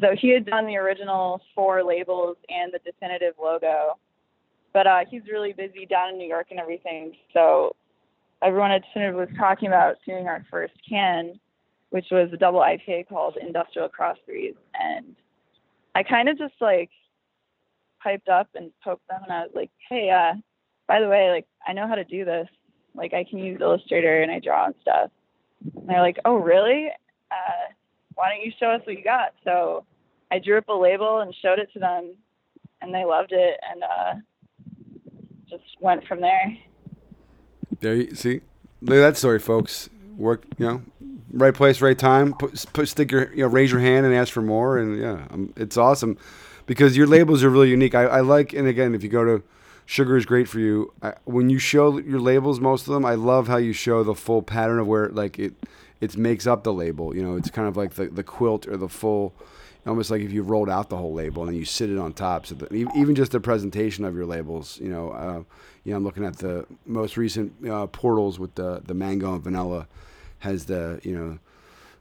[0.00, 3.98] So he had done the original four labels and the definitive logo,
[4.72, 7.14] but uh, he's really busy down in New York and everything.
[7.32, 7.74] So
[8.42, 11.38] everyone at Definitive was talking about doing our first can,
[11.90, 15.16] which was a double IPA called Industrial Crossbreed, and
[15.94, 16.90] I kind of just like
[18.02, 20.34] piped up and poked them, and I was like, "Hey, uh,
[20.86, 22.48] by the way, like I know how to do this.
[22.94, 25.10] Like I can use Illustrator and I draw and stuff."
[25.62, 26.88] And they're like, oh, really?
[27.30, 27.72] Uh,
[28.14, 29.34] why don't you show us what you got?
[29.44, 29.84] So
[30.30, 32.14] I drew up a label and showed it to them,
[32.80, 34.14] and they loved it, and uh,
[35.48, 36.58] just went from there.
[37.80, 38.40] There you see,
[38.80, 39.88] look at that story, folks.
[40.16, 40.82] Work, you know,
[41.30, 42.34] right place, right time.
[42.34, 45.26] Put, put stick your, you know, raise your hand and ask for more, and yeah,
[45.30, 46.18] um, it's awesome
[46.66, 47.94] because your labels are really unique.
[47.94, 49.42] I, I like, and again, if you go to
[49.88, 50.92] sugar is great for you.
[51.02, 54.14] I, when you show your labels, most of them, I love how you show the
[54.14, 55.54] full pattern of where like it
[55.98, 57.16] it makes up the label.
[57.16, 59.32] You know, it's kind of like the, the quilt or the full,
[59.86, 62.44] almost like if you rolled out the whole label and you sit it on top.
[62.44, 65.42] So the, even just the presentation of your labels, you know, uh,
[65.84, 69.42] you know, I'm looking at the most recent uh, portals with the the mango and
[69.42, 69.88] vanilla,
[70.40, 71.38] has the you know,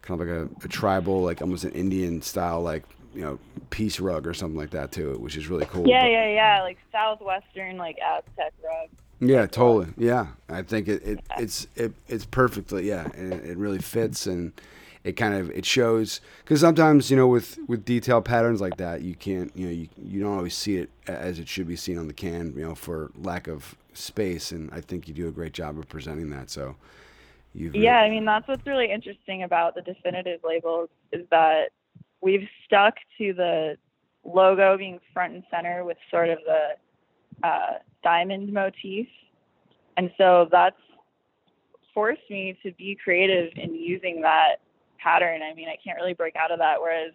[0.02, 3.40] kind of like a, a tribal, like almost an Indian style, like you know
[3.70, 5.88] peace rug or something like that too, which is really cool.
[5.88, 8.90] Yeah, but, yeah, yeah, like southwestern like Aztec rug.
[9.20, 9.88] Yeah, totally.
[9.98, 14.54] Yeah, I think it, it it's it, it's perfectly yeah, and it really fits and
[15.04, 19.02] it kind of it shows because sometimes you know with with detailed patterns like that
[19.02, 21.98] you can't you know you, you don't always see it as it should be seen
[21.98, 25.32] on the can you know for lack of space and I think you do a
[25.32, 26.76] great job of presenting that so
[27.56, 31.70] you yeah I mean that's what's really interesting about the definitive labels is that
[32.22, 33.78] we've stuck to the
[34.24, 39.08] logo being front and center with sort of the uh, diamond motif.
[39.96, 40.76] And so that's
[41.94, 44.58] forced me to be creative in using that
[45.00, 45.42] pattern.
[45.42, 46.80] I mean, I can't really break out of that.
[46.80, 47.14] Whereas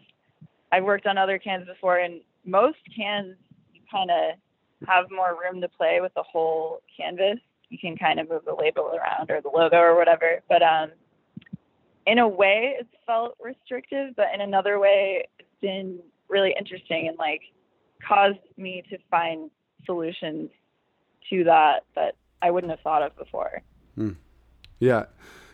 [0.72, 3.36] I've worked on other cans before, and most cans
[3.72, 7.38] you kind of have more room to play with the whole canvas
[7.72, 10.42] you can kind of move the label around or the logo or whatever.
[10.48, 10.90] But um,
[12.06, 17.16] in a way, it's felt restrictive, but in another way, it's been really interesting and
[17.18, 17.42] like
[18.06, 19.50] caused me to find
[19.84, 20.50] solutions
[21.30, 23.62] to that that I wouldn't have thought of before.
[23.96, 24.16] Mm.
[24.80, 25.04] Yeah,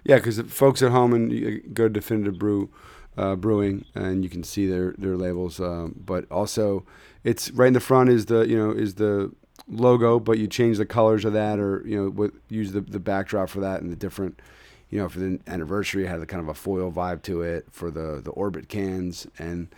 [0.04, 2.70] yeah, because folks at home and you go to Definitive Brew.
[3.16, 5.58] Uh, brewing, and you can see their their labels.
[5.58, 6.86] Um, but also,
[7.24, 9.32] it's right in the front is the you know is the
[9.66, 13.48] logo, but you change the colors of that, or you know, use the the backdrop
[13.48, 14.40] for that and the different.
[14.90, 17.66] You know, for the anniversary, it had a kind of a foil vibe to it
[17.70, 19.68] for the the orbit cans, and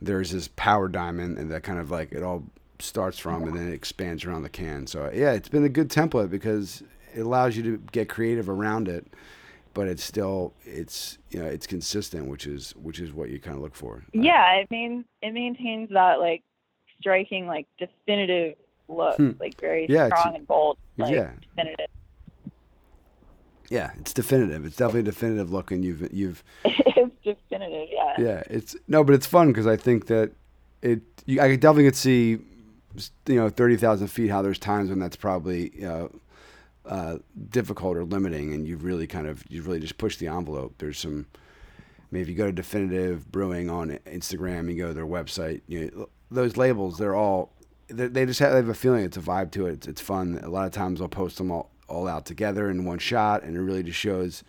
[0.00, 2.44] there's this power diamond, and that kind of like it all
[2.80, 4.86] starts from, and then it expands around the can.
[4.86, 6.82] So yeah, it's been a good template because
[7.14, 9.06] it allows you to get creative around it
[9.78, 13.56] but it's still it's you know it's consistent, which is which is what you kind
[13.56, 14.02] of look for.
[14.12, 16.42] Yeah, it mean it maintains that like
[16.98, 18.56] striking like definitive
[18.88, 19.30] look, hmm.
[19.38, 20.78] like very yeah, strong and bold.
[20.96, 21.86] Like, yeah, definitive.
[23.68, 24.64] Yeah, it's definitive.
[24.64, 26.42] It's definitely a definitive look, and you've you've.
[26.64, 28.14] it's definitive, yeah.
[28.18, 30.32] Yeah, it's no, but it's fun because I think that
[30.82, 31.02] it.
[31.26, 32.38] You, I definitely could see,
[33.26, 34.28] you know, thirty thousand feet.
[34.28, 35.72] How there's times when that's probably
[36.88, 37.18] uh,
[37.50, 40.74] difficult or limiting, and you've really kind of you've really just pushed the envelope.
[40.78, 41.26] There's some.
[41.78, 45.60] I mean, if you go to Definitive Brewing on Instagram, you go to their website.
[45.66, 47.52] You know, those labels, they're all
[47.88, 49.04] they, they just have, they have, a feeling.
[49.04, 49.72] It's a vibe to it.
[49.72, 50.40] It's, it's fun.
[50.42, 53.56] A lot of times, I'll post them all all out together in one shot, and
[53.56, 54.44] it really just shows.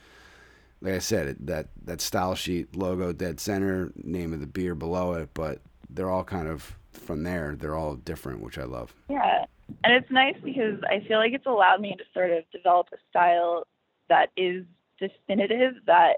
[0.82, 5.14] Like I said, that that style sheet logo dead center, name of the beer below
[5.14, 7.56] it, but they're all kind of from there.
[7.60, 8.94] They're all different, which I love.
[9.10, 9.46] Yeah,
[9.84, 12.98] and it's nice because I feel like it's allowed me to sort of develop a
[13.10, 13.68] style
[14.08, 14.66] that is
[15.00, 16.18] definitive that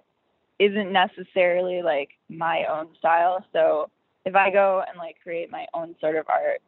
[0.60, 3.43] isn't necessarily like my own style.
[3.51, 3.89] So
[4.25, 6.62] if I go and like create my own sort of art,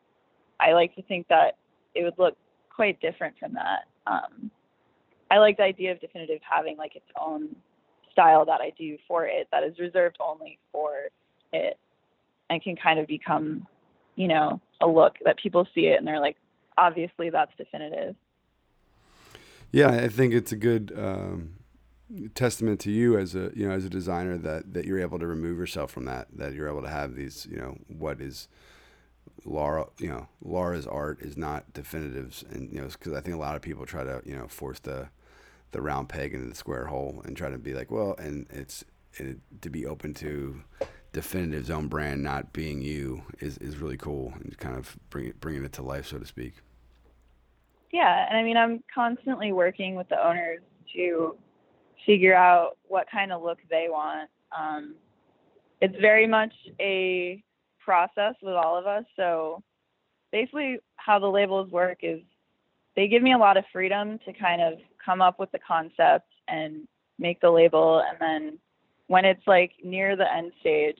[0.59, 1.57] I like to think that
[1.93, 2.37] it would look
[2.69, 3.85] quite different from that.
[4.07, 4.51] Um,
[5.31, 7.55] I like the idea of definitive having like its own
[8.11, 10.93] style that I do for it that is reserved only for
[11.51, 11.77] it
[12.49, 13.65] and can kind of become,
[14.15, 16.37] you know, a look that people see it and they're like,
[16.77, 18.15] obviously that's definitive.
[19.71, 21.55] Yeah, I think it's a good um,
[22.35, 25.25] testament to you as a you know as a designer that that you're able to
[25.25, 28.47] remove yourself from that that you're able to have these you know what is
[29.45, 33.39] Laura you know Laura's art is not definitives and you know because I think a
[33.39, 35.09] lot of people try to you know force the
[35.71, 38.85] the round peg into the square hole and try to be like well and it's
[39.15, 40.61] it, to be open to
[41.13, 45.39] definitive's own brand not being you is, is really cool and kind of bring it,
[45.39, 46.55] bringing it to life, so to speak.
[47.91, 50.61] Yeah, and I mean, I'm constantly working with the owners
[50.95, 51.37] to
[52.05, 54.29] figure out what kind of look they want.
[54.57, 54.95] Um,
[55.79, 57.43] it's very much a
[57.83, 59.03] process with all of us.
[59.15, 59.61] So
[60.31, 62.21] basically, how the labels work is
[62.95, 66.27] they give me a lot of freedom to kind of come up with the concept
[66.47, 66.87] and
[67.19, 68.59] make the label, and then
[69.07, 70.97] when it's like near the end stage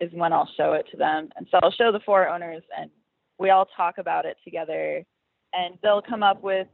[0.00, 1.30] is when I'll show it to them.
[1.36, 2.90] And so I'll show the four owners and
[3.38, 5.04] we all talk about it together
[5.52, 6.66] and they'll come up with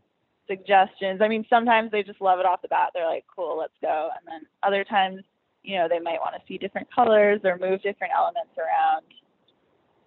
[0.49, 1.21] suggestions.
[1.23, 2.91] I mean, sometimes they just love it off the bat.
[2.95, 4.11] They're like, cool, let's go.
[4.19, 5.23] And then other times,
[5.63, 9.05] you know, they might want to see different colors or move different elements around.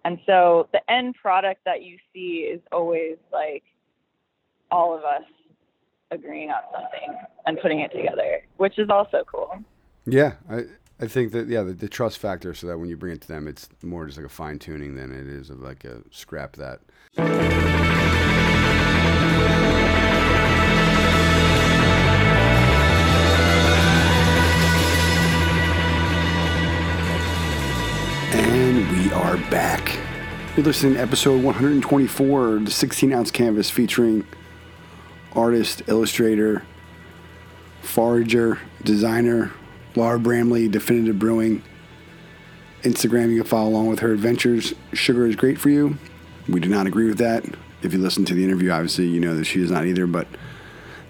[0.06, 3.64] And so the end product that you see is always like
[4.70, 5.24] all of us
[6.12, 9.58] agreeing on something and putting it together, which is also cool.
[10.06, 10.66] Yeah, I
[11.00, 13.28] I think that yeah, the, the, trust factor, so that when you bring it to
[13.28, 16.54] them, it's more just like a fine tuning than it is of like a scrap
[16.54, 16.82] that.
[29.50, 29.96] Back.
[30.56, 34.26] You're listening to episode 124, the 16 ounce canvas featuring
[35.34, 36.64] artist, illustrator,
[37.80, 39.52] forager, designer,
[39.94, 41.62] Laura Bramley, Definitive Brewing.
[42.82, 44.74] Instagram, you can follow along with her adventures.
[44.92, 45.96] Sugar is great for you.
[46.48, 47.44] We do not agree with that.
[47.82, 50.26] If you listen to the interview, obviously you know that she is not either, but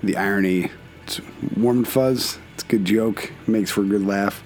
[0.02, 0.70] the irony,
[1.04, 1.22] it's
[1.56, 2.38] warm and fuzz.
[2.52, 4.42] It's a good joke, makes for a good laugh.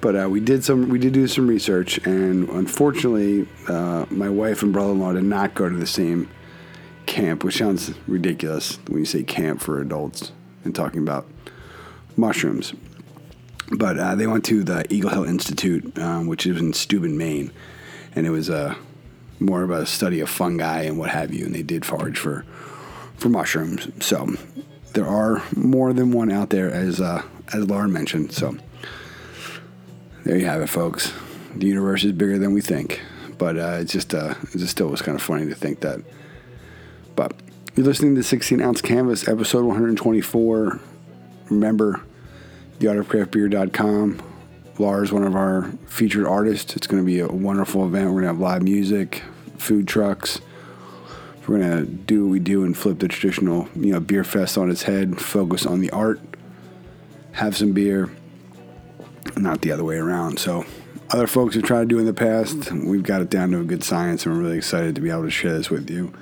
[0.00, 4.62] But uh, we did some, we did do some research, and unfortunately, uh, my wife
[4.62, 6.28] and brother-in-law did not go to the same
[7.06, 10.32] camp, which sounds ridiculous when you say camp for adults
[10.64, 11.26] and talking about
[12.16, 12.74] mushrooms.
[13.70, 17.50] But uh, they went to the Eagle Hill Institute, um, which is in Steuben, Maine,
[18.14, 18.74] and it was a uh,
[19.40, 21.46] more of a study of fungi and what have you.
[21.46, 22.44] And they did forage for
[23.16, 23.88] for mushrooms.
[24.04, 24.34] So
[24.92, 28.32] there are more than one out there, as uh, as Lauren mentioned.
[28.32, 28.56] So
[30.24, 31.12] there you have it, folks.
[31.54, 33.02] The universe is bigger than we think,
[33.38, 36.00] but uh, it's just uh, it just still was kind of funny to think that.
[37.14, 37.34] But
[37.76, 40.80] You're listening to 16 Ounce Canvas, episode 124.
[41.50, 42.00] Remember,
[42.78, 44.22] theartofcraftbeer.com.
[44.78, 46.74] Lars, one of our featured artists.
[46.76, 48.06] It's going to be a wonderful event.
[48.06, 49.22] We're going to have live music,
[49.58, 50.40] food trucks.
[51.46, 54.56] We're going to do what we do and flip the traditional, you know, beer fest
[54.56, 56.20] on its head, focus on the art,
[57.32, 58.10] have some beer,
[59.36, 60.38] not the other way around.
[60.38, 60.64] So,
[61.10, 62.72] other folks have tried to do in the past.
[62.72, 65.24] We've got it down to a good science, and we're really excited to be able
[65.24, 66.12] to share this with you.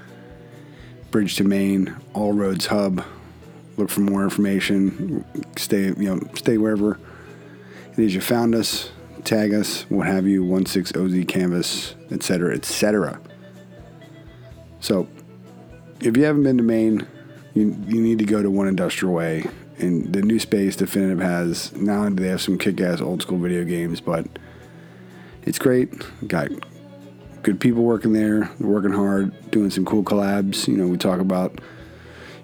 [1.10, 3.04] Bridgton Maine, All Roads Hub.
[3.76, 5.24] Look for more information.
[5.56, 6.98] Stay, you know, stay wherever
[7.92, 8.90] it is you found us.
[9.24, 13.20] Tag us, what have you, 16OZ Canvas, etc., etc.
[14.80, 15.06] So,
[16.00, 17.06] if you haven't been to Maine,
[17.52, 19.44] you, you need to go to One Industrial Way.
[19.80, 23.64] And the new space Definitive has, do they have some kick ass old school video
[23.64, 24.26] games, but
[25.42, 25.92] it's great.
[26.26, 26.50] Got
[27.42, 30.68] good people working there, working hard, doing some cool collabs.
[30.68, 31.60] You know, we talk about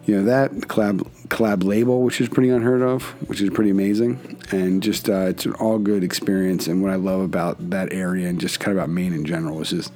[0.05, 4.41] you know that collab collab label, which is pretty unheard of, which is pretty amazing,
[4.51, 6.69] and just uh, it's an all good experience.
[6.69, 9.61] And what I love about that area and just kind of about Maine in general
[9.61, 9.93] is just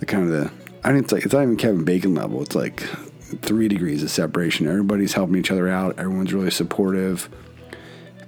[0.00, 0.50] the kind of the
[0.84, 2.42] I it's like it's not even Kevin Bacon level.
[2.42, 2.82] It's like
[3.40, 4.66] three degrees of separation.
[4.68, 5.98] Everybody's helping each other out.
[5.98, 7.28] Everyone's really supportive,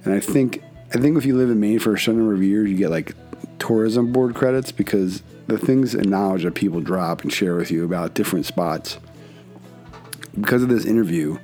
[0.03, 0.63] and I think
[0.93, 2.89] I think if you live in Maine for a certain number of years, you get
[2.89, 3.13] like
[3.59, 7.83] tourism board credits because the things and knowledge that people drop and share with you
[7.83, 8.97] about different spots.
[10.39, 11.37] Because of this interview,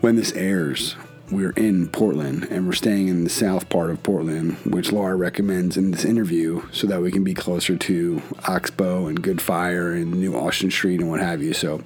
[0.00, 0.96] when this airs,
[1.30, 5.76] we're in Portland and we're staying in the south part of Portland, which Laura recommends
[5.76, 10.12] in this interview so that we can be closer to Oxbow and Good Fire and
[10.12, 11.52] New Austin Street and what have you.
[11.52, 11.82] So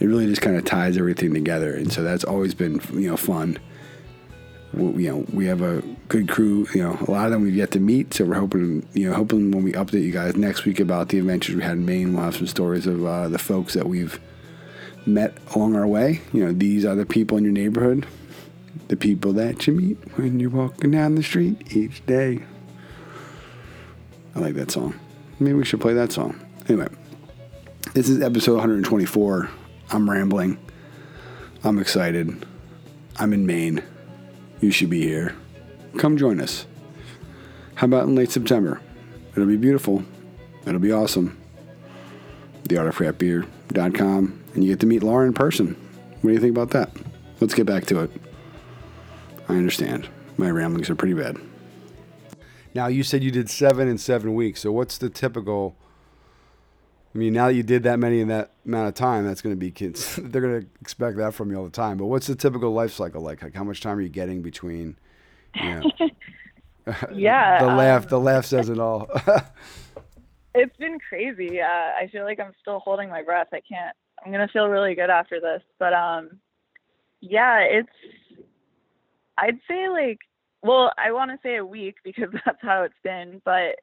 [0.00, 1.74] it really just kind of ties everything together.
[1.74, 3.58] And so that's always been, you know, fun
[4.76, 6.66] we, you know we have a good crew.
[6.74, 9.14] You know, a lot of them we've yet to meet, so we're hoping you know
[9.14, 12.14] hoping when we update you guys next week about the adventures we had in Maine,
[12.14, 14.20] we'll have some stories of uh, the folks that we've
[15.06, 16.20] met along our way.
[16.32, 18.06] You know, these are the people in your neighborhood,
[18.88, 22.42] the people that you meet when you're walking down the street each day.
[24.34, 24.98] I like that song.
[25.38, 26.40] Maybe we should play that song.
[26.68, 26.88] Anyway,
[27.92, 29.50] this is episode 124.
[29.94, 30.58] I'm rambling.
[31.62, 32.44] I'm excited.
[33.16, 33.82] I'm in Maine
[34.64, 35.36] you should be here.
[35.98, 36.66] Come join us.
[37.74, 38.80] How about in late September?
[39.32, 40.04] It'll be beautiful.
[40.66, 41.38] It'll be awesome.
[42.64, 45.76] TheArtOfCraftBeer.com, and you get to meet Laura in person.
[46.22, 46.90] What do you think about that?
[47.40, 48.10] Let's get back to it.
[49.48, 50.08] I understand.
[50.38, 51.36] My ramblings are pretty bad.
[52.74, 54.60] Now, you said you did seven in seven weeks.
[54.60, 55.76] So, what's the typical
[57.14, 59.54] I mean, now that you did that many in that amount of time, that's going
[59.54, 60.16] to be kids.
[60.22, 61.96] They're going to expect that from you all the time.
[61.96, 63.42] But what's the typical life cycle like?
[63.42, 64.98] Like, how much time are you getting between?
[65.54, 65.90] You know,
[67.14, 67.60] yeah.
[67.60, 68.02] the laugh.
[68.04, 69.08] Um, the laugh says it all.
[70.54, 71.60] it's been crazy.
[71.60, 73.48] Uh, I feel like I'm still holding my breath.
[73.52, 73.96] I can't.
[74.24, 75.62] I'm gonna feel really good after this.
[75.78, 76.40] But um,
[77.20, 77.88] yeah, it's.
[79.38, 80.18] I'd say like,
[80.62, 83.40] well, I want to say a week because that's how it's been.
[83.44, 83.76] But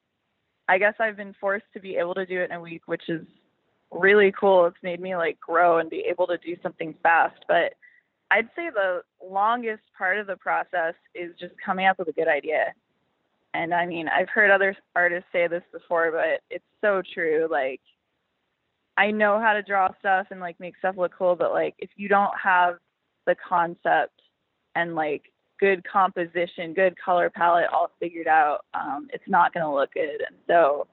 [0.72, 3.10] I guess I've been forced to be able to do it in a week, which
[3.10, 3.26] is
[3.92, 4.68] really cool.
[4.68, 7.44] It's made me like grow and be able to do something fast.
[7.46, 7.74] But
[8.32, 12.30] I'd say the longest part of the process is just coming up with a good
[12.30, 12.74] idea.
[13.54, 17.50] And I mean, I've heard other artists say this before, but it's so true.
[17.52, 17.82] Like,
[18.96, 21.90] I know how to draw stuff and like make stuff look cool, but like, if
[21.98, 22.76] you don't have
[23.28, 24.22] the concept
[24.76, 29.72] and like good composition, good color palette all figured out, um, it's not going to
[29.72, 30.20] look good.
[30.28, 30.88] And so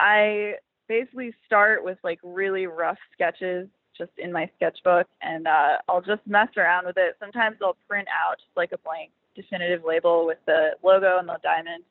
[0.00, 0.54] I
[0.88, 6.20] basically start with like really rough sketches just in my sketchbook and uh, I'll just
[6.26, 7.16] mess around with it.
[7.18, 11.38] Sometimes I'll print out just like a blank definitive label with the logo and the
[11.42, 11.84] diamond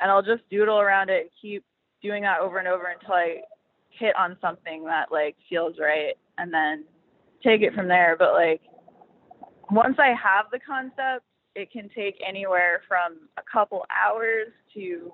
[0.00, 1.64] and I'll just doodle around it and keep
[2.02, 3.42] doing that over and over until I
[3.90, 6.84] hit on something that like feels right and then
[7.42, 8.16] take it from there.
[8.18, 8.62] But like
[9.70, 15.12] once I have the concept, it can take anywhere from a couple hours to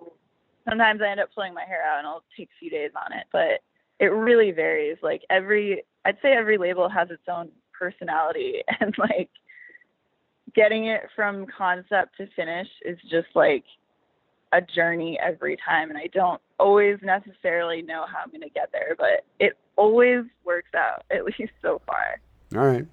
[0.69, 3.17] sometimes I end up pulling my hair out and I'll take a few days on
[3.17, 3.27] it.
[3.33, 3.63] But
[3.99, 4.99] it really varies.
[5.03, 9.31] Like every, I'd say every label has its own personality, and like
[10.55, 13.65] getting it from concept to finish is just like
[14.53, 15.91] a journey every time.
[15.91, 20.25] And I don't always necessarily know how I'm going to get there, but it always
[20.45, 22.21] works out, at least so far.
[22.55, 22.87] All right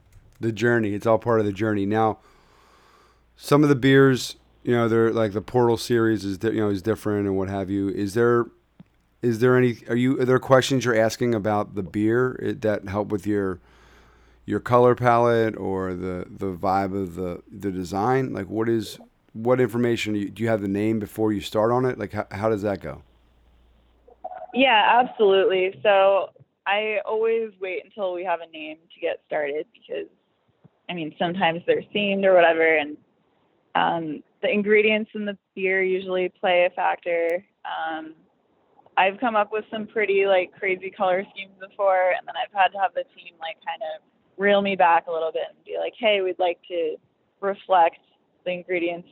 [0.43, 0.93] the journey.
[0.93, 1.85] It's all part of the journey.
[1.85, 2.19] Now,
[3.35, 6.81] some of the beers, you know, they're like the Portal series is you know is
[6.81, 7.89] different and what have you.
[7.89, 8.45] Is there
[9.21, 12.87] is there any are you are there questions you're asking about the beer eh, that
[12.87, 13.59] help with your
[14.45, 18.33] your color palette or the the vibe of the the design?
[18.33, 18.99] Like what is
[19.33, 21.97] what information do you, do you have the name before you start on it?
[21.97, 23.01] Like how, how does that go?
[24.53, 25.79] Yeah, absolutely.
[25.81, 26.29] So
[26.65, 30.07] I always wait until we have a name to get started because,
[30.89, 32.97] I mean, sometimes they're themed or whatever, and
[33.75, 37.43] um, the ingredients in the beer usually play a factor.
[37.65, 38.13] Um,
[38.97, 42.69] I've come up with some pretty like crazy color schemes before, and then I've had
[42.73, 44.03] to have the team like kind of
[44.37, 46.95] reel me back a little bit and be like, hey, we'd like to
[47.41, 47.97] reflect
[48.45, 49.07] the ingredients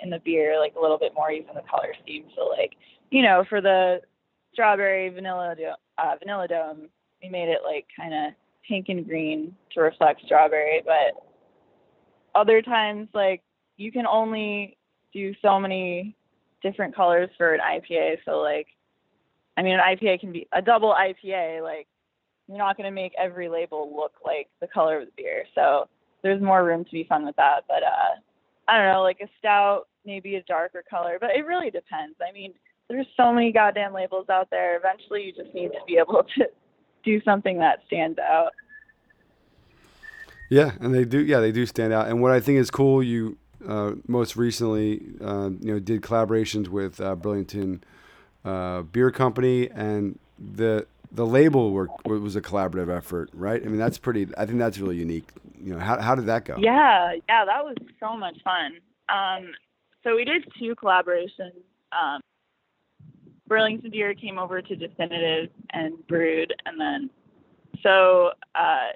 [0.00, 2.24] in the beer like a little bit more using the color scheme.
[2.36, 2.74] So like,
[3.10, 4.00] you know, for the
[4.52, 5.54] strawberry vanilla
[5.98, 6.88] uh, vanilla dome,
[7.22, 8.32] we made it like kind of
[8.66, 10.82] pink and green to reflect strawberry.
[10.84, 11.22] But
[12.34, 13.42] other times, like
[13.76, 14.76] you can only
[15.12, 16.16] do so many
[16.62, 18.18] different colors for an IPA.
[18.24, 18.68] So like,
[19.56, 21.62] I mean, an IPA can be a double IPA.
[21.62, 21.86] Like,
[22.46, 25.44] you're not going to make every label look like the color of the beer.
[25.54, 25.88] So
[26.22, 27.64] there's more room to be fun with that.
[27.66, 28.20] But uh,
[28.68, 31.18] I don't know, like a stout, maybe a darker color.
[31.20, 32.16] But it really depends.
[32.20, 32.52] I mean,
[32.88, 34.76] there's so many goddamn labels out there.
[34.76, 36.44] Eventually, you just need to be able to
[37.06, 38.52] do something that stands out.
[40.50, 41.24] Yeah, and they do.
[41.24, 42.08] Yeah, they do stand out.
[42.08, 46.68] And what I think is cool, you uh, most recently, uh, you know, did collaborations
[46.68, 47.82] with uh, Burlington
[48.44, 53.62] uh, Beer Company, and the the label work was a collaborative effort, right?
[53.62, 54.28] I mean, that's pretty.
[54.36, 55.28] I think that's really unique.
[55.60, 56.56] You know, how how did that go?
[56.58, 58.78] Yeah, yeah, that was so much fun.
[59.08, 59.52] Um,
[60.04, 61.56] so we did two collaborations.
[61.92, 62.20] Um,
[63.48, 67.10] Burlington Beer came over to Definitive and brewed, and then
[67.82, 68.88] so uh,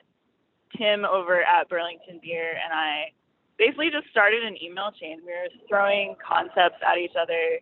[0.76, 3.12] Tim over at Burlington Beer and I
[3.61, 5.20] basically just started an email chain.
[5.20, 7.61] We were throwing concepts at each other,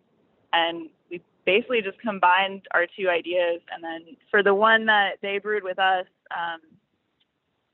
[0.53, 3.59] and we basically just combined our two ideas.
[3.69, 6.61] And then for the one that they brewed with us, um,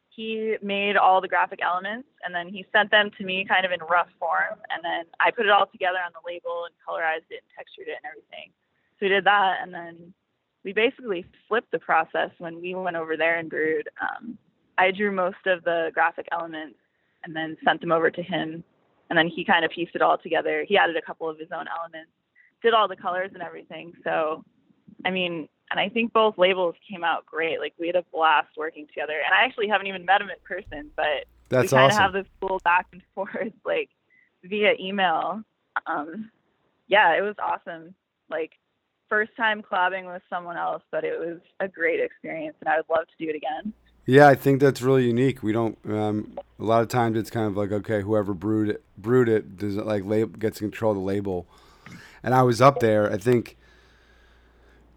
[0.10, 3.72] he made all the graphic elements, and then he sent them to me kind of
[3.72, 7.30] in rough form, and then I put it all together on the label and colorized
[7.30, 8.50] it and textured it and everything.
[9.00, 10.14] So we did that, and then
[10.64, 13.90] we basically flipped the process when we went over there and brewed.
[14.02, 14.38] Um,
[14.78, 16.78] I drew most of the graphic elements
[17.24, 18.64] and then sent them over to him,
[19.10, 20.66] and then he kind of pieced it all together.
[20.68, 22.12] He added a couple of his own elements,
[22.62, 23.94] did all the colors and everything.
[24.04, 24.44] So,
[25.06, 27.60] I mean, and I think both labels came out great.
[27.60, 30.36] Like we had a blast working together, and I actually haven't even met him in
[30.44, 31.98] person, but That's we kind awesome.
[31.98, 33.90] of have this cool back and forth like
[34.44, 35.42] via email.
[35.86, 36.32] Um,
[36.88, 37.94] yeah, it was awesome.
[38.30, 38.52] Like
[39.10, 42.90] first time collabing with someone else, but it was a great experience, and I would
[42.90, 43.74] love to do it again.
[44.06, 45.42] Yeah, I think that's really unique.
[45.42, 45.78] We don't.
[45.90, 49.58] Um, a lot of times it's kind of like okay, whoever brewed it, brewed it,
[49.58, 51.48] does it like lab, gets control of the label.
[52.22, 53.12] And I was up there.
[53.12, 53.58] I think.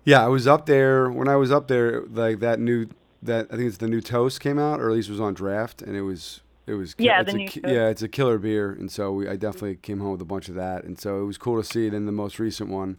[0.04, 2.02] Yeah, I was up there when I was up there.
[2.02, 2.88] Like that new
[3.22, 5.80] that I think it's the new toast came out, or at least was on draft,
[5.80, 8.70] and it was it was Yeah, it's the a, new yeah, it's a killer beer,
[8.70, 11.24] and so we, I definitely came home with a bunch of that, and so it
[11.24, 12.98] was cool to see it in the most recent one.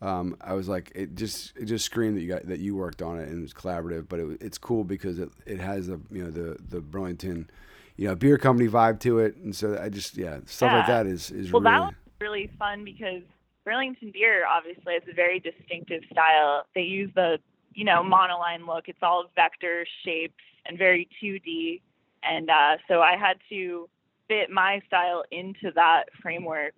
[0.00, 3.02] Um, I was like, it just it just screamed that you got that you worked
[3.02, 5.98] on it and it was collaborative, but it, it's cool because it, it has a
[6.10, 7.50] you know the the Burlington,
[7.96, 11.06] you know, beer company vibe to it, and so I just yeah stuff like that
[11.06, 13.22] is is Well, that really was really fun because
[13.68, 16.64] Burlington Beer obviously has a very distinctive style.
[16.74, 17.38] They use the,
[17.74, 18.88] you know, monoline look.
[18.88, 21.82] It's all vector shapes and very 2D.
[22.22, 23.86] And uh, so I had to
[24.26, 26.72] fit my style into that framework.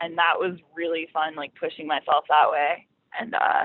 [0.00, 2.86] And that was really fun, like pushing myself that way.
[3.18, 3.64] And uh,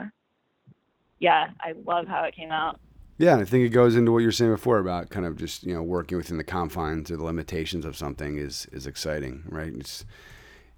[1.20, 2.80] yeah, I love how it came out.
[3.18, 5.38] Yeah, and I think it goes into what you were saying before about kind of
[5.38, 9.44] just you know working within the confines or the limitations of something is is exciting,
[9.50, 9.74] right?
[9.74, 10.06] It's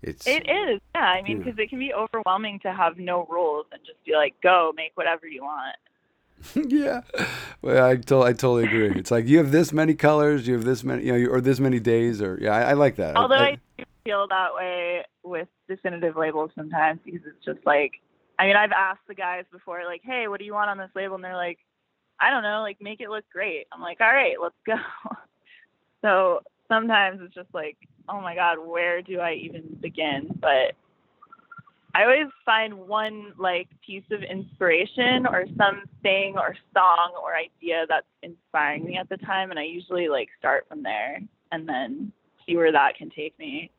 [0.01, 1.01] it's It is, yeah.
[1.01, 1.43] I mean, Yeah.
[1.43, 4.91] because it can be overwhelming to have no rules and just be like, go, make
[4.95, 5.75] whatever you want.
[6.71, 7.01] yeah.
[7.61, 8.91] Well, I, to- I totally agree.
[8.97, 11.59] It's like you have this many colors, you have this many, you know, or this
[11.59, 13.17] many days, or yeah, I, I like that.
[13.17, 13.61] Although I, do
[14.03, 17.93] feel that way with definitive labels sometimes because it's just like,
[18.37, 20.89] I mean, I've asked the guys before, like, hey, what do you want on this
[20.95, 21.15] label?
[21.15, 21.59] And they're like,
[22.19, 23.67] I don't know, like, make it look great.
[23.71, 24.75] I'm like, all right, let's go.
[26.01, 27.77] so sometimes it's just like,
[28.07, 30.29] oh my God, where do I even begin?
[30.39, 30.75] But
[31.95, 38.05] I always find one like piece of inspiration or something or song or idea that's
[38.21, 41.19] inspiring me at the time, and I usually like start from there
[41.51, 42.11] and then
[42.45, 43.71] see where that can take me.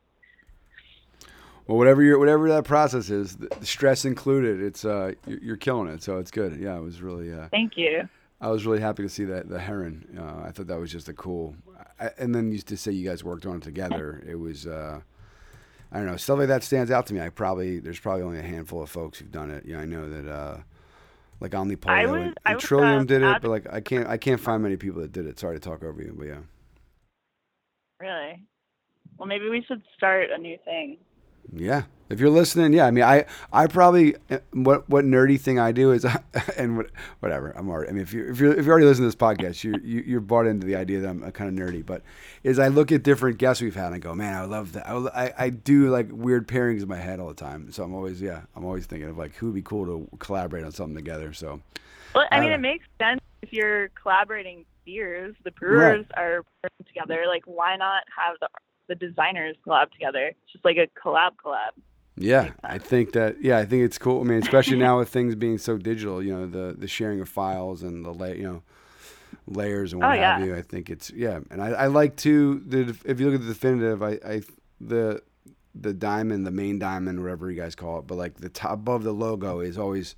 [1.71, 5.87] Well, whatever your whatever that process is, the stress included, it's uh you're, you're killing
[5.87, 6.03] it.
[6.03, 6.59] So it's good.
[6.59, 7.31] Yeah, it was really.
[7.31, 8.09] Uh, Thank you.
[8.41, 10.19] I was really happy to see that the heron.
[10.19, 11.55] Uh, I thought that was just a cool.
[11.97, 14.21] I, and then you used to say you guys worked on it together.
[14.27, 14.67] It was.
[14.67, 14.99] Uh,
[15.93, 16.17] I don't know.
[16.17, 17.21] Stuff like that stands out to me.
[17.21, 19.63] I probably there's probably only a handful of folks who've done it.
[19.65, 20.29] Yeah, I know that.
[20.29, 20.57] Uh,
[21.39, 24.17] like I Omnipollo and, and was, Trillium uh, did it, but like I can't I
[24.17, 25.39] can't find many people that did it.
[25.39, 26.39] Sorry to talk over you, but yeah.
[28.01, 28.43] Really?
[29.17, 30.97] Well, maybe we should start a new thing.
[31.53, 31.83] Yeah.
[32.11, 33.23] If you're listening, yeah, I mean, I,
[33.53, 34.15] I probably
[34.51, 36.05] what what nerdy thing I do is,
[36.57, 36.87] and what,
[37.21, 37.51] whatever.
[37.51, 37.89] I'm already.
[37.89, 40.03] I mean, if you if you if you already listen to this podcast, you're you,
[40.05, 41.85] you're bought into the idea that I'm kind of nerdy.
[41.85, 42.01] But
[42.43, 44.89] is I look at different guests we've had and I go, man, I love that.
[44.89, 47.71] I, I, I do like weird pairings in my head all the time.
[47.71, 50.65] So I'm always yeah, I'm always thinking of like who would be cool to collaborate
[50.65, 51.31] on something together.
[51.31, 51.61] So.
[52.13, 55.33] Well, I mean, uh, it makes sense if you're collaborating beers.
[55.45, 56.21] The brewers right.
[56.21, 56.43] are
[56.87, 57.23] together.
[57.25, 58.49] Like, why not have the
[58.87, 60.27] the designers collab together?
[60.27, 61.71] It's just like a collab collab.
[62.17, 63.41] Yeah, I think that.
[63.41, 64.21] Yeah, I think it's cool.
[64.21, 67.29] I mean, especially now with things being so digital, you know, the the sharing of
[67.29, 68.63] files and the lay, you know,
[69.47, 70.55] layers and oh, what oh, have you.
[70.55, 73.53] I think it's yeah, and I, I like to the if you look at the
[73.53, 74.41] definitive, I, I
[74.79, 75.21] the
[75.73, 79.03] the diamond, the main diamond, whatever you guys call it, but like the top above
[79.03, 80.15] the logo is always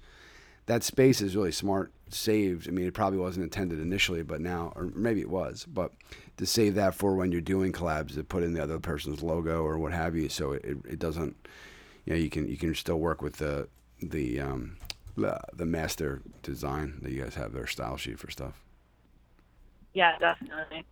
[0.65, 2.67] that space is really smart saved.
[2.67, 5.91] I mean, it probably wasn't intended initially, but now, or maybe it was, but
[6.37, 9.63] to save that for when you're doing collabs, to put in the other person's logo
[9.63, 11.35] or what have you, so it, it doesn't
[12.05, 13.67] you know you can you can still work with the
[14.01, 14.77] the um,
[15.15, 18.61] the master design that you guys have their style sheet for stuff.
[19.93, 20.85] Yeah, definitely.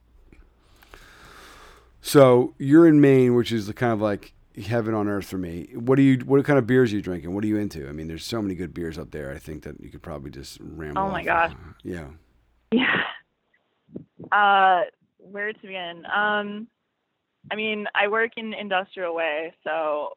[2.01, 4.33] So you're in Maine, which is kind of like
[4.65, 5.69] heaven on earth for me.
[5.73, 6.17] What do you?
[6.19, 7.33] What kind of beers are you drinking?
[7.33, 7.87] What are you into?
[7.87, 9.31] I mean, there's so many good beers up there.
[9.31, 11.01] I think that you could probably just ramble.
[11.03, 11.53] Oh my gosh.
[11.83, 12.07] Yeah.
[12.71, 12.85] Yeah.
[14.31, 14.83] Uh,
[15.17, 16.03] where to begin?
[16.05, 16.67] Um,
[17.51, 20.13] I mean, I work in industrial way, so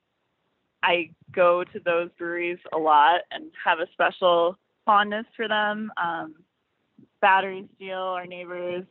[0.84, 5.90] I go to those breweries a lot and have a special fondness for them.
[5.96, 6.34] Um,
[7.20, 8.84] Battery Steele, our neighbors,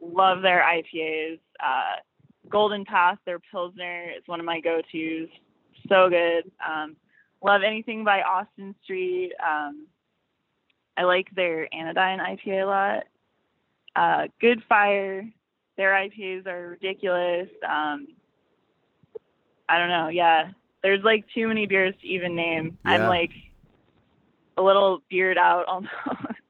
[0.00, 1.40] love their IPAs.
[1.58, 1.96] Uh,
[2.50, 5.28] Golden Path, their Pilsner is one of my go tos.
[5.88, 6.50] So good.
[6.66, 6.96] Um,
[7.42, 9.32] love anything by Austin Street.
[9.44, 9.86] Um,
[10.96, 13.04] I like their Anodyne IPA a lot.
[13.96, 15.28] Uh, Good Fire,
[15.76, 17.48] their IPAs are ridiculous.
[17.66, 18.08] Um,
[19.68, 20.08] I don't know.
[20.08, 20.50] Yeah,
[20.82, 22.78] there's like too many beers to even name.
[22.84, 22.92] Yeah.
[22.92, 23.30] I'm like
[24.56, 25.92] a little beard out almost.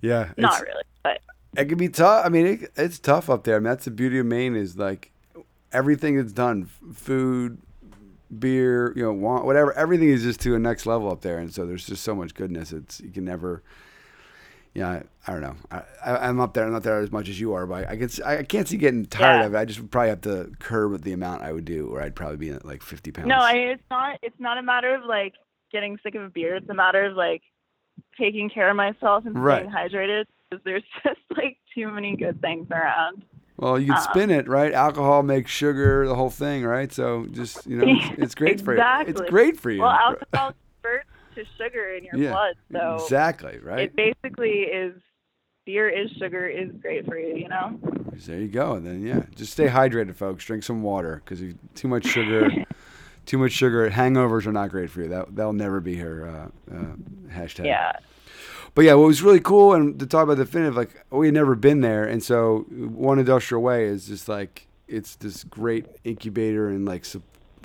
[0.00, 1.20] Yeah, not really, but
[1.56, 2.24] it can be tough.
[2.24, 3.56] I mean, it, it's tough up there.
[3.56, 5.10] I mean, that's the beauty of Maine is like
[5.72, 7.60] everything that's done, food,
[8.38, 9.72] beer, you know, whatever.
[9.74, 12.34] Everything is just to a next level up there, and so there's just so much
[12.34, 12.72] goodness.
[12.72, 13.62] It's you can never
[14.74, 15.56] yeah, I, I don't know.
[16.04, 16.64] I, am up there.
[16.64, 18.10] I'm not there as much as you are, but I can.
[18.24, 19.46] I can't see getting tired yeah.
[19.46, 19.58] of it.
[19.58, 22.38] I just would probably have to curb the amount I would do, or I'd probably
[22.38, 23.28] be at like 50 pounds.
[23.28, 24.18] No, I mean, it's not.
[24.20, 25.34] It's not a matter of like
[25.70, 26.56] getting sick of a beer.
[26.56, 27.42] It's a matter of like
[28.18, 29.68] taking care of myself and right.
[29.68, 30.24] hydrated
[30.64, 33.24] there's just like too many good things around.
[33.56, 34.72] Well, you can um, spin it, right?
[34.72, 36.92] Alcohol makes sugar, the whole thing, right?
[36.92, 39.12] So just you know, it's, it's great exactly.
[39.12, 39.22] for you.
[39.22, 39.82] It's great for you.
[39.82, 43.80] Well, alcohol converts to sugar in your yeah, blood, so exactly right.
[43.80, 44.94] It basically is
[45.64, 47.78] beer is sugar is great for you, you know.
[48.26, 48.74] There you go.
[48.74, 50.44] And then yeah, just stay hydrated, folks.
[50.44, 51.42] Drink some water because
[51.74, 52.48] too much sugar,
[53.26, 53.88] too much sugar.
[53.88, 55.08] Hangovers are not great for you.
[55.08, 56.26] That that'll never be here.
[56.26, 56.96] uh, uh,
[57.32, 57.66] hashtag.
[57.66, 57.92] Yeah.
[58.74, 61.34] But yeah, what was really cool and to talk about the definitive, like we had
[61.34, 66.68] never been there, and so one industrial way is just like it's this great incubator
[66.68, 67.04] and like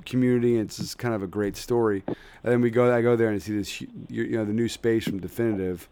[0.05, 0.57] community.
[0.57, 2.03] And it's just kind of a great story.
[2.07, 5.03] And then we go, I go there and see this, you know, the new space
[5.03, 5.89] from Definitive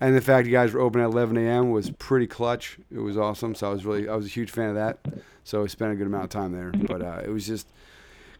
[0.00, 1.70] and the fact you guys were open at 11 a.m.
[1.70, 2.78] was pretty clutch.
[2.94, 3.54] It was awesome.
[3.54, 4.98] So I was really, I was a huge fan of that.
[5.44, 6.70] So I spent a good amount of time there.
[6.70, 7.68] But uh, it was just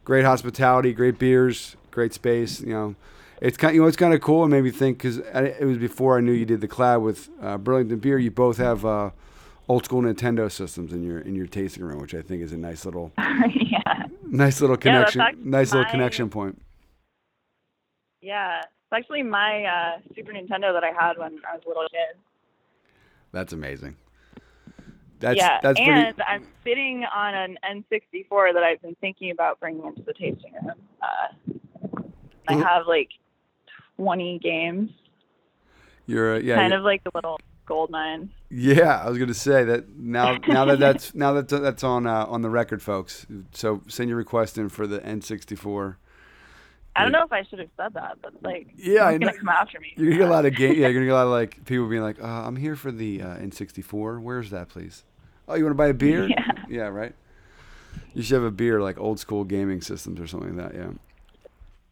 [0.05, 2.61] great hospitality, great beers, great space.
[2.61, 2.95] You know,
[3.41, 4.45] it's kind, you know, it's kind of cool.
[4.45, 7.29] It made me think because it was before I knew you did the collab with
[7.41, 8.19] uh, Burlington Beer.
[8.19, 9.11] You both have uh,
[9.69, 12.57] old school Nintendo systems in your in your tasting room, which I think is a
[12.57, 16.61] nice little, yeah, nice little connection, yeah, nice little connection point.
[18.23, 21.87] Yeah, it's actually my uh, Super Nintendo that I had when I was a little
[21.91, 22.19] kid.
[23.33, 23.97] That's amazing.
[25.19, 26.29] That's, yeah, that's and pretty...
[26.29, 30.75] I'm sitting on an N64 that I've been thinking about bringing into the tasting room.
[31.01, 32.03] Uh,
[32.49, 33.09] I have like
[33.97, 34.91] 20 games.
[36.07, 38.31] You're yeah, kind of like a little gold mine.
[38.49, 40.39] Yeah, I was going to say that now.
[40.49, 43.27] Now that that's now that that's on uh, on the record, folks.
[43.53, 45.97] So send your request in for the N64
[46.97, 49.49] I don't know if I should have said that, but like, yeah, I'm gonna come
[49.49, 49.93] after me.
[49.97, 50.73] You're gonna get a lot of game.
[50.73, 52.91] Yeah, you're gonna get a lot of like people being like, uh, "I'm here for
[52.91, 54.21] the uh, N64.
[54.21, 55.05] Where's that, please?
[55.47, 56.29] Oh, you want to buy a beer?
[56.29, 56.53] Yeah.
[56.69, 57.15] Yeah, right.
[58.15, 60.79] You should have a beer like old school gaming systems or something like that.
[60.79, 60.91] Yeah.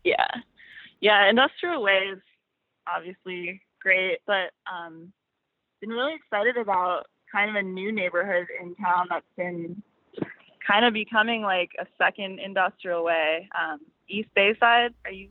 [0.05, 0.27] Yeah,
[1.05, 1.29] yeah.
[1.29, 2.19] Industrial Way is
[2.89, 5.13] obviously great, but um,
[5.81, 9.83] been really excited about kind of a new neighborhood in town that's been
[10.67, 13.49] kind of becoming like a second industrial way.
[13.59, 14.95] Um, East Bayside.
[15.05, 15.29] Are you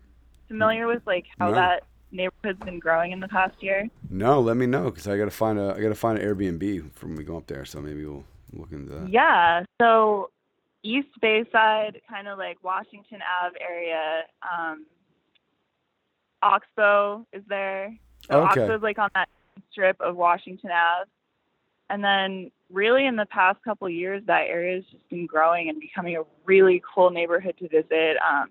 [0.47, 1.55] familiar with like how no.
[1.55, 3.87] that neighborhood's been growing in the past year?
[4.11, 6.27] No, let me know because I got to find a I got to find an
[6.27, 7.65] Airbnb from when we go up there.
[7.65, 9.09] So maybe we'll look into that.
[9.09, 9.63] Yeah.
[9.81, 10.29] So
[10.83, 14.23] East Bayside, kind of like Washington Ave area.
[14.43, 14.85] Um,
[16.43, 17.95] Oxbow is there.
[18.29, 18.61] So Okay.
[18.61, 19.29] Oxbow's like on that
[19.71, 21.09] strip of Washington Ave.
[21.89, 25.69] And then really in the past couple of years that area has just been growing
[25.69, 28.17] and becoming a really cool neighborhood to visit.
[28.27, 28.49] Um,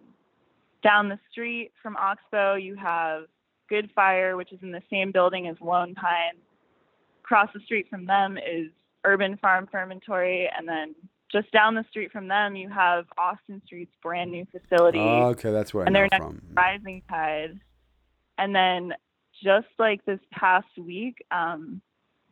[0.82, 3.24] down the street from Oxbow you have
[3.68, 6.36] Good Fire, which is in the same building as Lone Pine.
[7.24, 8.70] Across the street from them is
[9.04, 10.94] Urban Farm Fermentory and then
[11.30, 15.50] just down the street from them you have Austin Street's brand new facility Oh, okay,
[15.50, 16.42] that's where I and know they're from.
[16.54, 17.58] Rising Tide.
[18.38, 18.94] And then
[19.42, 21.80] just like this past week, um,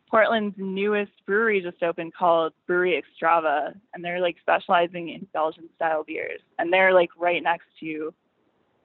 [0.09, 6.03] Portland's newest brewery just opened called Brewery Extrava, and they're like specializing in Belgian style
[6.03, 8.13] beers, and they're like right next to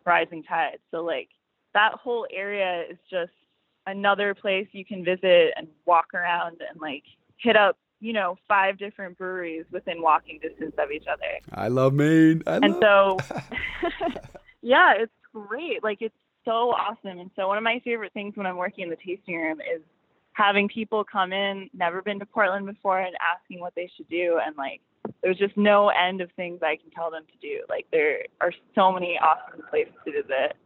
[0.05, 0.79] Rising Tide.
[0.93, 1.29] So like
[1.75, 3.33] that whole area is just
[3.87, 7.03] another place you can visit and walk around and like
[7.39, 11.41] hit up, you know, five different breweries within walking distance of each other.
[11.53, 12.43] I love Maine.
[12.47, 13.21] I And love.
[13.21, 13.37] so,
[14.63, 15.83] yeah, it's great.
[15.83, 16.15] Like it's
[16.47, 17.19] so awesome.
[17.19, 19.83] And so one of my favorite things when I'm working in the tasting room is
[20.33, 24.41] having people come in, never been to Portland before, and asking what they should do.
[24.45, 24.81] And like,
[25.23, 27.65] there's just no end of things I can tell them to do.
[27.69, 30.57] Like there are so many awesome places to visit.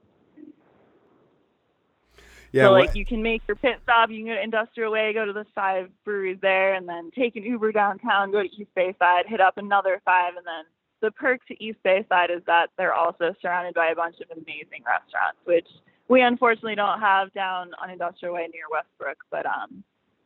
[2.53, 5.12] yeah, so like you can make your pit stop, you can go to Industrial Way,
[5.12, 8.70] go to the five breweries there, and then take an Uber downtown, go to East
[8.74, 10.64] Bayside, hit up another five, and then
[11.01, 14.30] the perk to East Bay side is that they're also surrounded by a bunch of
[14.36, 15.66] amazing restaurants, which
[16.09, 19.82] we unfortunately don't have down on Industrial Way near Westbrook, but um,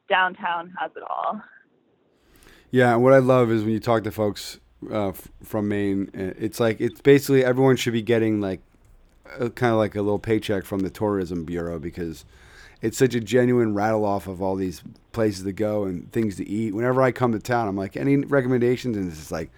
[0.09, 1.41] downtown has it all.
[2.71, 4.59] Yeah, and what I love is when you talk to folks
[4.91, 5.13] uh,
[5.43, 8.61] from Maine, uh, it's like it's basically everyone should be getting like
[9.39, 12.25] kind of like a little paycheck from the tourism bureau because
[12.83, 16.49] it's such a genuine rattle off of all these places to go and things to
[16.49, 16.75] eat.
[16.75, 18.97] Whenever I come to town, I'm like, any recommendations?
[18.97, 19.51] And it's like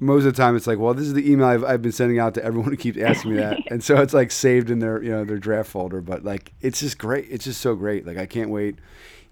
[0.00, 2.18] most of the time, it's like, well, this is the email I've, I've been sending
[2.18, 5.02] out to everyone who keeps asking me that, and so it's like saved in their
[5.02, 6.00] you know their draft folder.
[6.00, 7.26] But like, it's just great.
[7.30, 8.06] It's just so great.
[8.06, 8.76] Like, I can't wait.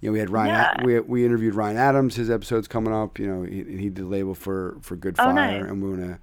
[0.01, 0.49] You know, we had Ryan.
[0.81, 0.85] Yeah.
[0.85, 2.17] We we interviewed Ryan Adams.
[2.17, 3.19] His episode's coming up.
[3.19, 5.63] You know, he, he did the label for for Good Oh, Fire, nice.
[5.71, 6.19] and we're gonna,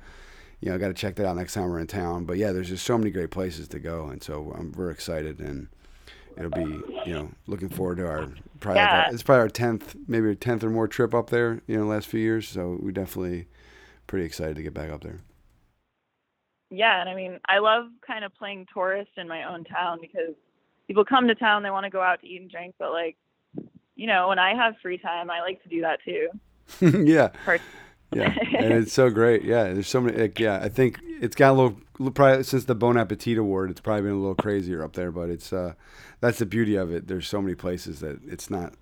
[0.60, 2.26] you know, got to check that out next time we're in town.
[2.26, 5.40] But yeah, there's just so many great places to go, and so I'm very excited,
[5.40, 5.68] and
[6.38, 8.28] it'll be you know looking forward to our
[8.60, 9.04] probably like Yeah.
[9.08, 11.62] our, it's probably our tenth, maybe a tenth or more trip up there.
[11.66, 13.48] You know, last few years, so we definitely
[14.14, 15.20] pretty excited to get back up there.
[16.70, 20.36] Yeah, and I mean, I love kind of playing tourist in my own town because
[20.86, 23.18] people come to town, they want to go out to eat and drink, but like,
[23.96, 26.30] you know, when I have free time, I like to do that too.
[27.08, 27.30] yeah.
[28.12, 29.46] Yeah, and it's so great.
[29.46, 30.16] Yeah, there's so many.
[30.16, 33.72] Like, yeah, I think it's got a little probably since the Bon Appetit Award.
[33.72, 35.74] It's probably been a little crazier up there, but it's uh,
[36.20, 37.08] that's the beauty of it.
[37.08, 38.76] There's so many places that it's not.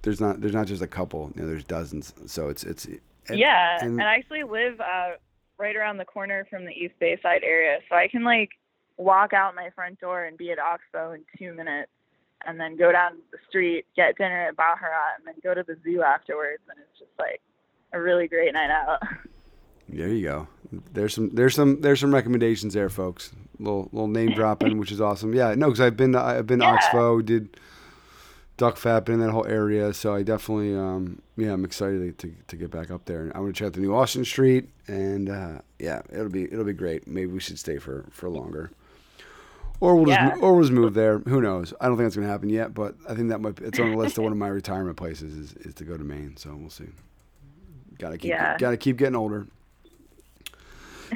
[0.00, 0.40] There's not.
[0.40, 1.30] There's not just a couple.
[1.34, 2.14] You know, there's dozens.
[2.24, 2.88] So it's it's.
[3.28, 5.10] And- yeah, and- and, I actually live uh,
[5.58, 8.50] right around the corner from the East Bayside area, so I can like
[8.96, 11.90] walk out my front door and be at Oxbow in two minutes,
[12.46, 15.76] and then go down the street, get dinner at Baharat, and then go to the
[15.82, 17.40] zoo afterwards, and it's just like
[17.92, 19.00] a really great night out.
[19.88, 20.48] There you go.
[20.92, 23.32] There's some there's some there's some recommendations there, folks.
[23.58, 25.34] Little little name dropping, which is awesome.
[25.34, 26.72] Yeah, no, because I've been to, I've been to Yeah.
[26.74, 27.56] Oxbow, did
[28.56, 29.92] Duck Fat, been in that whole area.
[29.92, 33.20] So I definitely um yeah I'm excited to to get back up there.
[33.22, 36.64] And I'm gonna check out the new Austin Street, and uh, yeah, it'll be it'll
[36.64, 37.06] be great.
[37.08, 38.70] Maybe we should stay for for longer.
[39.80, 40.30] Or we'll Yeah.
[40.30, 41.18] just or we'll just move there.
[41.18, 41.74] Who knows?
[41.80, 43.96] I don't think that's gonna happen yet, but I think that might it's on the
[43.96, 46.36] list of one of my retirement places is, is to go to Maine.
[46.36, 46.86] So we'll see.
[47.98, 48.56] Gotta keep Yeah.
[48.58, 49.46] gotta keep getting older.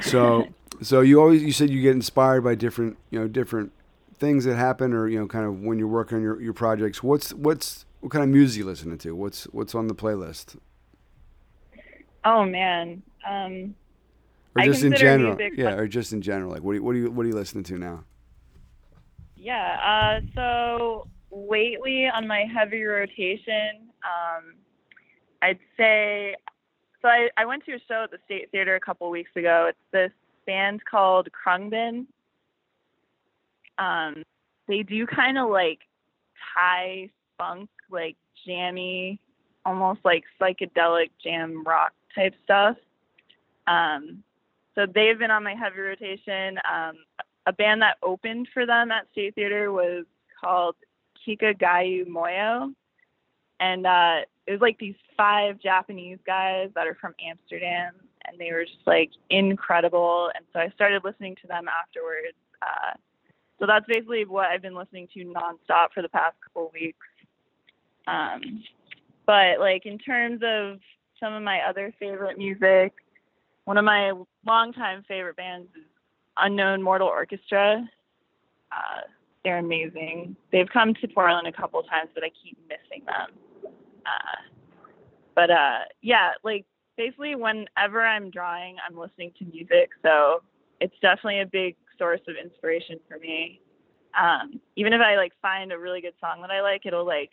[0.03, 0.49] So
[0.83, 3.73] so you always you said you get inspired by different you know different
[4.19, 7.03] things that happen or you know kind of when you're working on your, your projects.
[7.03, 9.15] What's what's what kind of music you listening to?
[9.15, 10.57] What's what's on the playlist?
[12.25, 13.75] oh man, um,
[14.57, 15.37] Or just in general?
[15.37, 16.53] music Yeah, or just in general.
[16.53, 18.05] Like what do you, what do you what are you listening to now?
[19.37, 20.21] Yeah.
[20.21, 24.55] Uh, so lately on my heavy rotation, um,
[25.43, 26.35] I'd say.
[27.01, 29.67] So I, I went to a show at the State Theater a couple weeks ago.
[29.69, 30.11] It's this
[30.47, 32.07] band called Khruangbin.
[33.79, 34.23] Um,
[34.67, 35.81] they do kind of like
[36.55, 38.17] Thai funk, like
[38.47, 39.21] jammy,
[39.65, 42.77] almost like psychedelic jam rock type stuff.
[43.67, 44.23] Um,
[44.75, 46.59] so they've been on my heavy rotation.
[46.71, 46.97] Um,
[47.47, 50.05] a band that opened for them at State Theater was
[50.41, 50.77] called
[51.27, 52.73] Kikagaku Moyo.
[53.61, 58.53] And uh, it was like these five Japanese guys that are from Amsterdam, and they
[58.53, 60.31] were just like incredible.
[60.35, 62.37] And so I started listening to them afterwards.
[62.63, 62.97] Uh,
[63.59, 67.07] so that's basically what I've been listening to nonstop for the past couple weeks.
[68.07, 68.63] Um,
[69.27, 70.79] but like in terms of
[71.21, 72.95] some of my other favorite music,
[73.65, 74.13] one of my
[74.47, 75.85] longtime favorite bands is
[76.37, 77.87] Unknown Mortal Orchestra.
[78.73, 79.01] Uh,
[79.45, 80.37] they're amazing.
[80.53, 83.73] They've come to Portland a couple times, but I keep missing them.
[84.07, 84.53] Uh,
[85.35, 86.65] but uh, yeah, like
[86.97, 90.43] basically whenever I'm drawing, I'm listening to music, so
[90.81, 93.61] it's definitely a big source of inspiration for me.
[94.19, 97.31] Um, even if I like find a really good song that I like, it'll like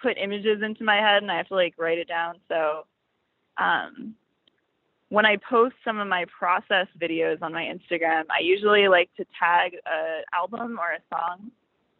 [0.00, 2.36] put images into my head, and I have to like write it down.
[2.48, 2.86] So
[3.58, 4.14] um,
[5.08, 9.26] when I post some of my process videos on my Instagram, I usually like to
[9.38, 11.50] tag an album or a song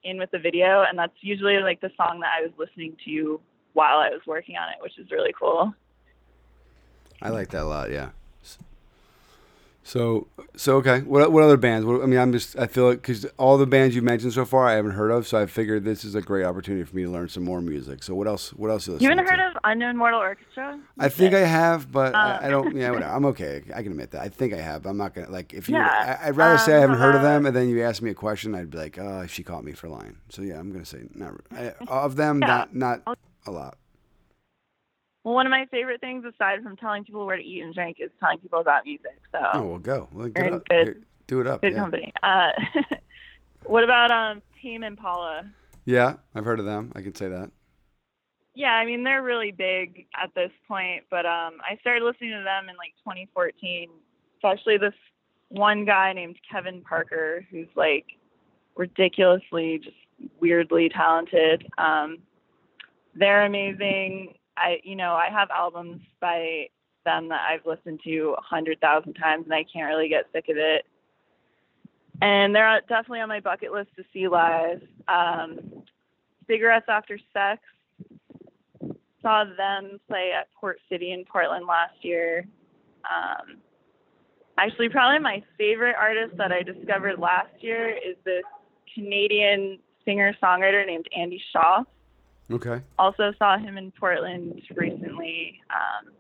[0.05, 3.41] in with the video, and that's usually like the song that I was listening to
[3.75, 5.75] while I was working on it, which is really cool.
[7.21, 7.91] I like that a lot.
[7.91, 8.11] Yeah.
[9.85, 11.01] So, so okay.
[11.01, 11.85] What what other bands?
[11.85, 14.45] What, I mean, I'm just I feel like because all the bands you mentioned so
[14.45, 15.27] far, I haven't heard of.
[15.27, 18.03] So I figured this is a great opportunity for me to learn some more music.
[18.03, 18.53] So what else?
[18.53, 18.87] What else?
[18.87, 19.49] You haven't heard to?
[19.49, 20.79] of Unknown Mortal Orchestra?
[20.99, 22.77] I think I have, but I, I, don't.
[22.77, 23.13] Yeah, whatever.
[23.13, 23.63] I'm okay.
[23.75, 24.23] I can admit that.
[24.23, 24.87] I think I have.
[24.87, 25.75] I'm not gonna like if you.
[25.75, 26.19] Yeah.
[26.23, 28.11] I, would rather um, say I haven't heard of them, and then you ask me
[28.11, 30.17] a question, I'd be like, oh, she caught me for lying.
[30.29, 32.41] So yeah, I'm gonna say not I, of them.
[32.41, 32.47] Yeah.
[32.47, 33.79] Not not a lot.
[35.25, 37.99] Well, one of my favorite things, aside from telling people where to eat and drink,
[38.01, 39.21] is telling people about music.
[39.31, 39.39] So.
[39.55, 40.09] Oh, well, go.
[40.13, 40.69] Well, get up.
[40.69, 41.63] Good, Here, do it up.
[41.63, 41.79] Good yeah.
[41.79, 42.13] company.
[42.23, 42.51] Uh,
[43.65, 45.49] what about um, Tame Impala?
[45.85, 46.93] Yeah, I've heard of them.
[46.97, 47.51] I can say that.
[48.55, 52.45] Yeah, I mean they're really big at this point, but um, I started listening to
[52.45, 53.89] them in like 2014.
[54.37, 54.93] Especially this
[55.49, 58.05] one guy named Kevin Parker, who's like
[58.77, 59.97] ridiculously, just
[60.41, 61.67] weirdly talented.
[61.79, 62.19] Um,
[63.15, 64.35] they're amazing.
[64.57, 66.67] I you know I have albums by
[67.05, 70.47] them that I've listened to a hundred thousand times and I can't really get sick
[70.49, 70.85] of it.
[72.21, 74.81] And they're definitely on my bucket list to see live.
[75.09, 75.83] Um,
[76.47, 77.61] Cigarettes After Sex
[79.21, 82.47] saw them play at Port City in Portland last year.
[83.05, 83.59] Um,
[84.59, 88.45] actually, probably my favorite artist that I discovered last year is this
[88.95, 91.87] Canadian singer songwriter named Andy Shauf.
[92.53, 92.81] Okay.
[92.99, 95.61] Also saw him in Portland recently.
[95.71, 96.13] Um,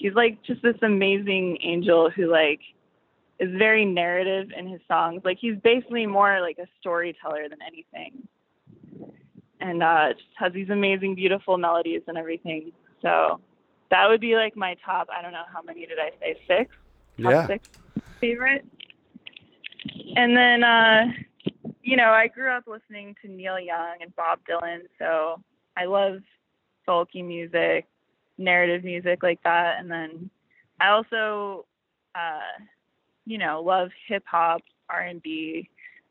[0.00, 2.60] he's like just this amazing angel who like
[3.38, 5.22] is very narrative in his songs.
[5.24, 8.26] Like he's basically more like a storyteller than anything.
[9.60, 12.72] And uh just has these amazing, beautiful melodies and everything.
[13.02, 13.40] So
[13.90, 16.40] that would be like my top I don't know how many did I say?
[16.48, 16.74] Six?
[17.22, 17.46] Top yeah.
[17.46, 17.68] six
[18.20, 18.64] favorite.
[20.16, 21.04] And then uh
[21.82, 25.42] you know, I grew up listening to Neil Young and Bob Dylan, so
[25.76, 26.20] I love
[26.88, 27.86] folky music,
[28.38, 29.78] narrative music like that.
[29.78, 30.30] And then
[30.80, 31.66] I also,
[32.14, 32.64] uh,
[33.26, 35.68] you know, love hip hop, R and B.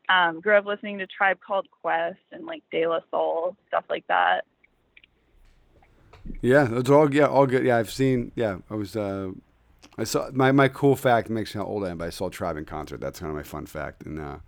[0.08, 4.06] Um, grew up listening to Tribe Called Quest and like De La Soul, stuff like
[4.08, 4.44] that.
[6.42, 7.64] Yeah, are all yeah, all good.
[7.64, 8.32] Yeah, I've seen.
[8.34, 8.96] Yeah, I was.
[8.96, 9.30] Uh,
[9.98, 12.28] I saw my my cool fact makes me how old I am, but I saw
[12.28, 13.00] Tribe in concert.
[13.00, 14.04] That's kind of my fun fact.
[14.04, 14.38] And uh,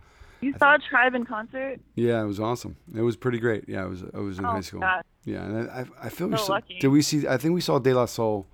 [0.43, 1.81] you saw Tribe in concert?
[1.95, 2.77] Yeah, it was awesome.
[2.95, 3.69] It was pretty great.
[3.69, 4.81] Yeah, I was I was in oh, high school.
[4.81, 5.03] God.
[5.25, 7.29] Yeah, and I I feel so we saw, did we see?
[7.29, 8.47] I think we saw De La Soul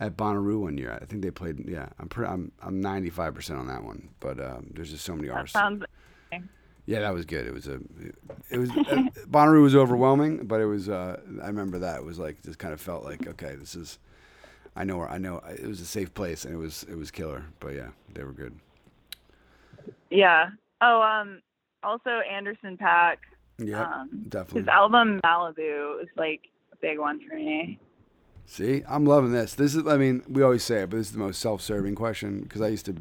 [0.00, 0.96] at Bonnaroo one year.
[1.00, 1.68] I think they played.
[1.68, 2.30] Yeah, I'm pretty.
[2.30, 4.08] I'm I'm 95 percent on that one.
[4.20, 5.54] But um, there's just so many that artists.
[5.54, 5.84] Sounds.
[6.86, 7.46] Yeah, that was good.
[7.46, 7.80] It was a,
[8.48, 8.74] it was uh,
[9.30, 10.88] Bonnaroo was overwhelming, but it was.
[10.88, 13.98] Uh, I remember that it was like just kind of felt like okay, this is.
[14.74, 17.10] I know where I know it was a safe place, and it was it was
[17.10, 17.44] killer.
[17.60, 18.54] But yeah, they were good.
[20.10, 20.50] Yeah.
[20.80, 21.40] Oh, um,
[21.82, 23.16] also Anderson Paak.
[23.58, 24.60] Yeah, um, definitely.
[24.62, 27.78] His album Malibu is like a big one for me.
[28.46, 29.54] See, I'm loving this.
[29.54, 32.40] This is, I mean, we always say it, but this is the most self-serving question
[32.40, 32.96] because I used to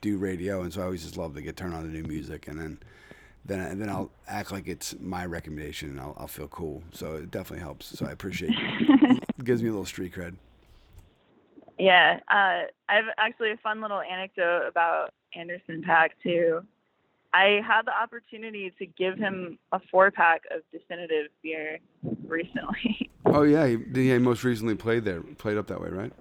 [0.00, 2.46] do radio, and so I always just love to get turned on to new music,
[2.46, 2.78] and then,
[3.44, 6.82] then, and then I'll act like it's my recommendation, and I'll, I'll feel cool.
[6.92, 7.86] So it definitely helps.
[7.98, 9.20] So I appreciate it.
[9.38, 10.36] it gives me a little street cred.
[11.78, 16.60] Yeah, uh, I have actually a fun little anecdote about Anderson Paak too.
[17.34, 21.78] I had the opportunity to give him a four pack of definitive beer
[22.26, 23.10] recently.
[23.24, 26.12] Oh yeah, he, he most recently played there, played up that way, right?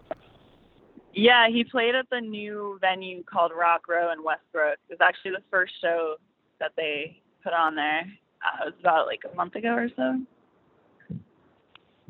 [1.13, 4.77] Yeah, he played at the new venue called Rock Row in Westbrook.
[4.87, 6.15] It was actually the first show
[6.59, 8.01] that they put on there.
[8.41, 10.21] Uh, it was about like a month ago or so.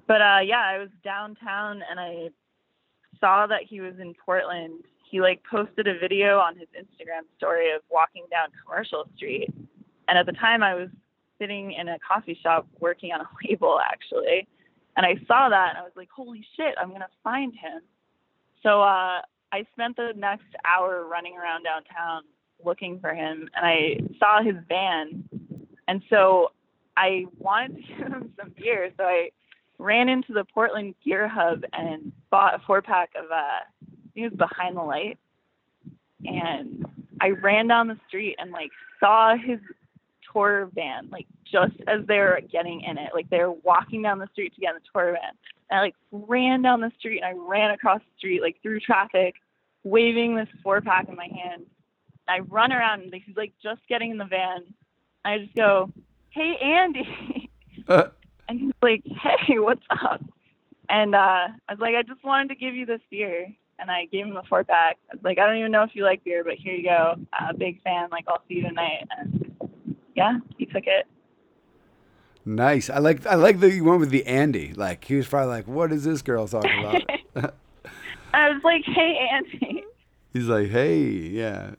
[0.08, 2.30] But uh, yeah, I was downtown and I
[3.20, 7.72] saw that he was in Portland he like posted a video on his Instagram story
[7.76, 9.54] of walking down Commercial Street.
[10.08, 10.88] And at the time I was
[11.38, 14.48] sitting in a coffee shop working on a label actually.
[14.96, 17.82] And I saw that and I was like, holy shit, I'm going to find him.
[18.64, 22.24] So uh, I spent the next hour running around downtown
[22.64, 25.28] looking for him and I saw his van.
[25.90, 26.52] And so
[26.96, 28.92] I wanted to give him some beer.
[28.96, 29.30] So I
[29.78, 33.60] ran into the Portland Gear Hub and bought a four pack of uh,
[34.14, 35.18] he was behind the light,
[36.26, 36.86] and
[37.20, 39.60] I ran down the street and like saw his
[40.32, 43.12] tour van like just as they were getting in it.
[43.14, 45.34] Like they were walking down the street to get in the tour van.
[45.70, 48.80] And I like ran down the street and I ran across the street like through
[48.80, 49.36] traffic,
[49.84, 51.66] waving this four pack in my hand.
[52.28, 54.64] I run around and he's like just getting in the van.
[55.26, 55.92] I just go,
[56.30, 57.50] Hey Andy
[57.88, 58.06] Uh,
[58.50, 59.04] and he's like,
[59.46, 60.24] Hey, what's up?
[60.90, 63.48] And uh I was like, I just wanted to give you this beer
[63.82, 64.98] and I gave him a four pack.
[65.12, 67.16] I was like, I don't even know if you like beer, but here you go.
[67.38, 69.56] Uh, big fan, like I'll see you tonight and
[70.16, 71.08] yeah, he took it.
[72.46, 72.90] nice.
[72.90, 74.74] I like I like that you went with the Andy.
[74.74, 77.02] Like he was probably like, "What is this girl talking about?"
[78.34, 79.84] I was like, Hey Andy
[80.34, 81.72] He's like, "Hey, yeah,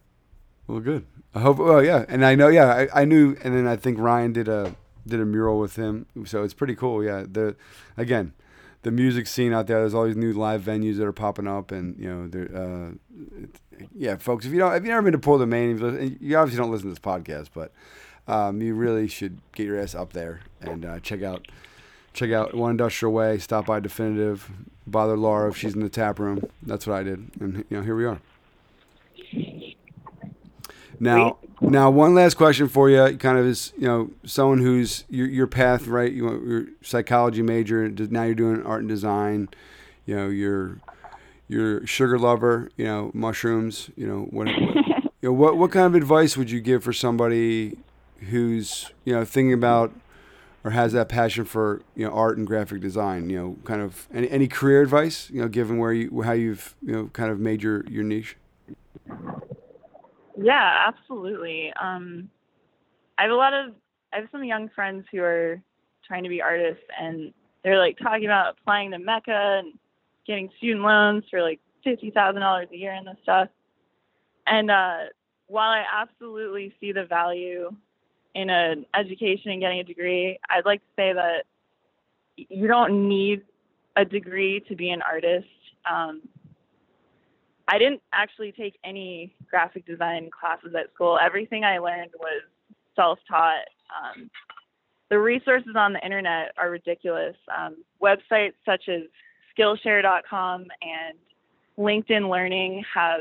[0.67, 1.07] well, good.
[1.35, 1.59] I hope.
[1.59, 2.49] Oh, yeah, and I know.
[2.49, 3.37] Yeah, I, I knew.
[3.43, 4.75] And then I think Ryan did a
[5.07, 7.03] did a mural with him, so it's pretty cool.
[7.03, 7.57] Yeah, the
[7.97, 8.35] again,
[8.83, 9.81] the music scene out there.
[9.81, 12.51] There's all these new live venues that are popping up, and you know, there.
[12.55, 12.91] Uh,
[13.97, 16.59] yeah, folks, if you don't, if you've never been to Portland Maine, you, you obviously
[16.59, 17.73] don't listen to this podcast, but
[18.29, 21.47] um, you really should get your ass up there and uh, check out
[22.13, 23.39] check out One Industrial Way.
[23.39, 24.51] Stop by Definitive.
[24.87, 26.45] Bother Laura if she's in the tap room.
[26.63, 28.21] That's what I did, and you know, here we are.
[31.03, 33.19] Now, now, one last question for you.
[33.19, 36.13] Kind of is, you know, someone who's your your path, right?
[36.13, 37.89] You your psychology major.
[37.89, 39.49] Now you're doing art and design.
[40.07, 40.79] You know, you're
[41.49, 42.71] you're sugar lover.
[42.77, 43.91] You know, mushrooms.
[43.97, 44.77] You know, what, what
[45.21, 47.79] you know, what what kind of advice would you give for somebody
[48.31, 49.93] who's you know thinking about
[50.63, 53.29] or has that passion for you know art and graphic design?
[53.29, 55.31] You know, kind of any any career advice?
[55.31, 58.37] You know, given where you how you've you know kind of made your your niche.
[60.37, 61.73] Yeah, absolutely.
[61.81, 62.29] Um,
[63.19, 63.75] I have a lot of
[64.13, 65.61] I have some young friends who are
[66.07, 69.75] trying to be artists, and they're like talking about applying to MECA and
[70.27, 73.49] getting student loans for like fifty thousand dollars a year and this stuff.
[74.47, 74.99] And uh,
[75.47, 77.71] while I absolutely see the value
[78.35, 81.45] in an education and getting a degree, I'd like to say that
[82.37, 83.43] you don't need
[83.97, 85.47] a degree to be an artist.
[85.91, 86.23] Um,
[87.69, 91.19] I didn't actually take any graphic design classes at school.
[91.21, 92.43] Everything I learned was
[92.97, 93.65] self-taught.
[93.91, 94.31] Um,
[95.11, 97.37] the resources on the internet are ridiculous.
[97.57, 99.03] Um, websites such as
[99.57, 101.19] Skillshare.com and
[101.79, 103.21] LinkedIn Learning have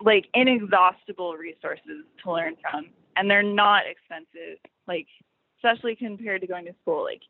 [0.00, 2.86] like inexhaustible resources to learn from,
[3.16, 4.58] and they're not expensive.
[4.86, 5.08] Like
[5.58, 7.02] especially compared to going to school.
[7.04, 7.22] Like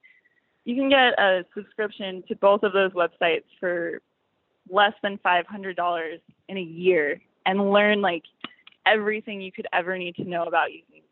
[0.64, 4.00] you can get a subscription to both of those websites for
[4.70, 8.22] less than $500 in a year and learn like
[8.86, 11.02] everything you could ever need to know about using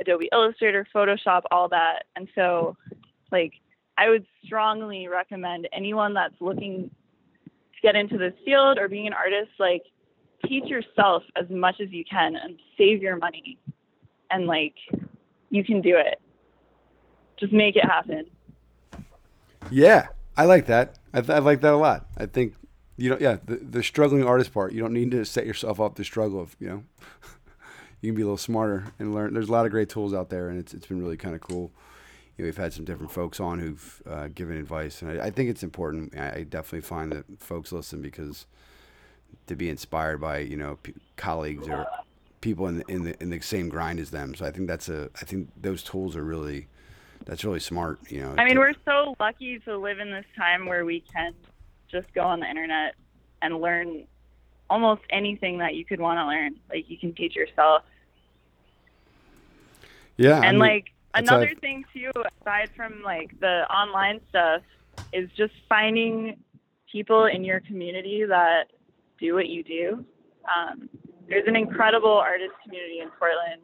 [0.00, 2.04] Adobe Illustrator, Photoshop, all that.
[2.16, 2.76] And so,
[3.32, 3.52] like,
[3.98, 6.90] I would strongly recommend anyone that's looking
[7.44, 9.82] to get into this field or being an artist, like,
[10.46, 13.58] teach yourself as much as you can and save your money.
[14.30, 14.74] And, like,
[15.50, 16.20] you can do it.
[17.38, 18.26] Just make it happen.
[19.70, 20.98] Yeah, I like that.
[21.12, 22.06] I, th- I like that a lot.
[22.16, 22.54] I think
[22.96, 24.72] you know, yeah, the, the struggling artist part.
[24.72, 26.42] You don't need to set yourself up to struggle.
[26.42, 26.84] If, you know,
[28.00, 29.34] you can be a little smarter and learn.
[29.34, 31.40] There's a lot of great tools out there, and it's it's been really kind of
[31.40, 31.72] cool.
[32.36, 35.30] You know, we've had some different folks on who've uh, given advice, and I, I,
[35.30, 36.14] think it's important.
[36.16, 38.46] I, I, definitely find that folks listen because
[39.46, 41.86] to be inspired by you know p- colleagues or
[42.40, 44.34] people in the, in the in the same grind as them.
[44.34, 46.66] So I think that's a I think those tools are really
[47.26, 48.00] that's really smart.
[48.10, 51.02] You know, I mean, to, we're so lucky to live in this time where we
[51.12, 51.34] can
[51.90, 52.94] just go on the internet
[53.42, 54.04] and learn
[54.68, 56.56] almost anything that you could want to learn.
[56.68, 57.82] Like you can teach yourself.
[60.16, 60.36] Yeah.
[60.36, 61.60] And I mean, like another a...
[61.60, 62.10] thing too,
[62.40, 64.62] aside from like the online stuff,
[65.12, 66.36] is just finding
[66.90, 68.70] people in your community that
[69.20, 70.04] do what you do.
[70.46, 70.88] Um,
[71.28, 73.62] there's an incredible artist community in Portland.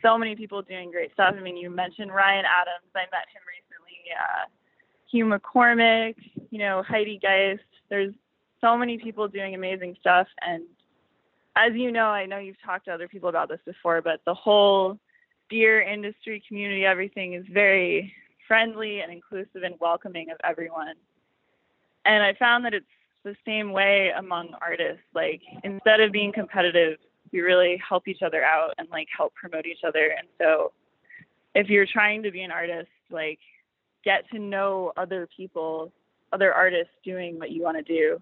[0.00, 1.34] So many people doing great stuff.
[1.36, 2.88] I mean, you mentioned Ryan Adams.
[2.94, 3.98] I met him recently.
[4.14, 4.46] Uh,
[5.10, 6.16] Hugh McCormick,
[6.50, 7.62] you know, Heidi Geist.
[7.88, 8.12] There's
[8.60, 10.26] so many people doing amazing stuff.
[10.40, 10.64] And
[11.56, 14.34] as you know, I know you've talked to other people about this before, but the
[14.34, 14.98] whole
[15.48, 18.12] beer industry community, everything is very
[18.46, 20.94] friendly and inclusive and welcoming of everyone.
[22.04, 22.86] And I found that it's
[23.24, 25.02] the same way among artists.
[25.14, 26.98] Like instead of being competitive,
[27.32, 30.14] we really help each other out and like help promote each other.
[30.18, 30.72] And so
[31.54, 33.38] if you're trying to be an artist, like
[34.08, 35.92] get to know other people,
[36.32, 38.18] other artists doing what you want to do.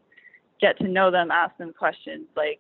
[0.61, 2.27] Get to know them, ask them questions.
[2.37, 2.59] Like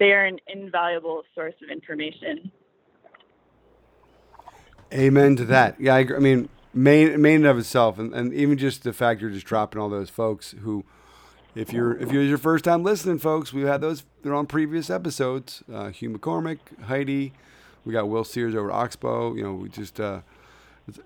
[0.00, 2.50] they are an invaluable source of information.
[4.92, 5.80] Amen to that.
[5.80, 9.30] Yeah, I, I mean, main main of itself, and, and even just the fact you're
[9.30, 10.84] just dropping all those folks who,
[11.54, 14.04] if you're if you're your first time listening, folks, we've had those.
[14.22, 15.62] They're on previous episodes.
[15.72, 17.32] Uh, Hugh McCormick, Heidi,
[17.84, 19.34] we got Will Sears over at Oxbow.
[19.34, 20.22] You know, we just uh,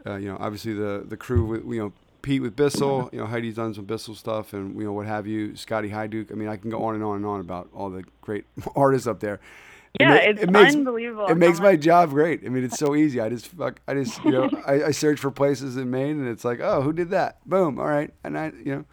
[0.07, 3.09] uh, you know obviously the the crew with you know Pete with Bissell.
[3.13, 5.57] You know, Heidi's done some Bissell stuff, and you know what have you.
[5.57, 6.31] Scotty Hyduke.
[6.31, 8.45] I mean, I can go on and on and on about all the great
[8.77, 9.41] artists up there.
[9.99, 11.27] Yeah, it, it's it makes, unbelievable.
[11.27, 12.43] It makes my job great.
[12.47, 13.21] I mean, it's so easy.
[13.21, 13.81] I just fuck.
[13.89, 16.83] I just you know I, I search for places in Maine, and it's like, oh,
[16.83, 17.39] who did that?
[17.49, 17.79] Boom.
[17.79, 18.85] All right, and I you know.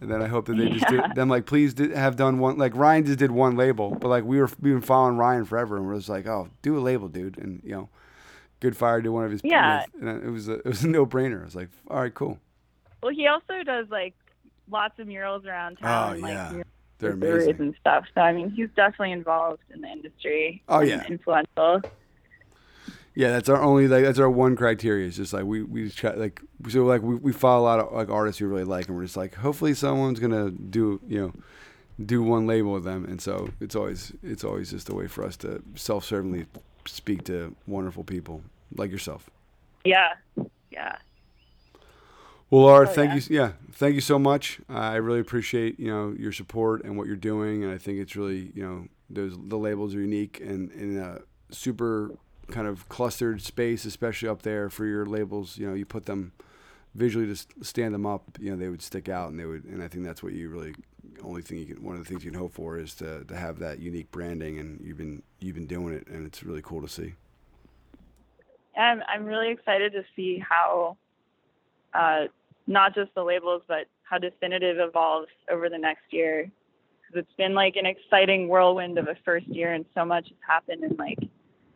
[0.00, 1.08] And then I hope that they just yeah.
[1.08, 1.14] do.
[1.14, 2.56] Them like, please do, have done one.
[2.56, 5.76] Like Ryan just did one label, but like we were we've been following Ryan forever,
[5.76, 7.36] and we're just like, oh, do a label, dude.
[7.36, 7.88] And you know,
[8.60, 9.40] Goodfire did one of his.
[9.44, 9.84] Yeah.
[10.00, 11.40] And it was a it was a no brainer.
[11.40, 12.38] I was like, all right, cool.
[13.02, 14.14] Well, he also does like
[14.70, 16.24] lots of murals around oh, town.
[16.24, 16.66] Oh yeah, like,
[16.98, 18.04] they're amazing and stuff.
[18.14, 20.62] So I mean, he's definitely involved in the industry.
[20.68, 21.82] Oh yeah, influential.
[23.14, 25.06] Yeah, that's our only like that's our one criteria.
[25.06, 27.92] It's just like we we try like so like we, we follow a lot of
[27.92, 31.32] like artists we really like, and we're just like hopefully someone's gonna do you know
[32.04, 35.24] do one label with them, and so it's always it's always just a way for
[35.24, 36.46] us to self-servingly
[36.88, 38.42] speak to wonderful people
[38.74, 39.30] like yourself.
[39.84, 40.14] Yeah,
[40.70, 40.96] yeah.
[42.50, 43.16] Well, Laura, oh, thank yeah.
[43.16, 43.22] you.
[43.40, 44.60] Yeah, thank you so much.
[44.70, 47.98] Uh, I really appreciate you know your support and what you're doing, and I think
[47.98, 51.20] it's really you know those the labels are unique and in a
[51.50, 52.12] super
[52.50, 55.58] kind of clustered space, especially up there for your labels.
[55.58, 56.32] You know, you put them
[56.94, 58.38] visually to stand them up.
[58.40, 59.64] You know, they would stick out, and they would.
[59.64, 60.74] And I think that's what you really
[61.22, 61.82] only thing you can.
[61.82, 64.58] One of the things you can hope for is to to have that unique branding,
[64.58, 67.14] and you've been you've been doing it, and it's really cool to see.
[68.76, 70.96] I'm I'm really excited to see how
[71.94, 72.24] uh,
[72.66, 76.50] not just the labels, but how Definitive evolves over the next year.
[77.00, 80.36] Because it's been like an exciting whirlwind of a first year, and so much has
[80.46, 81.18] happened, and like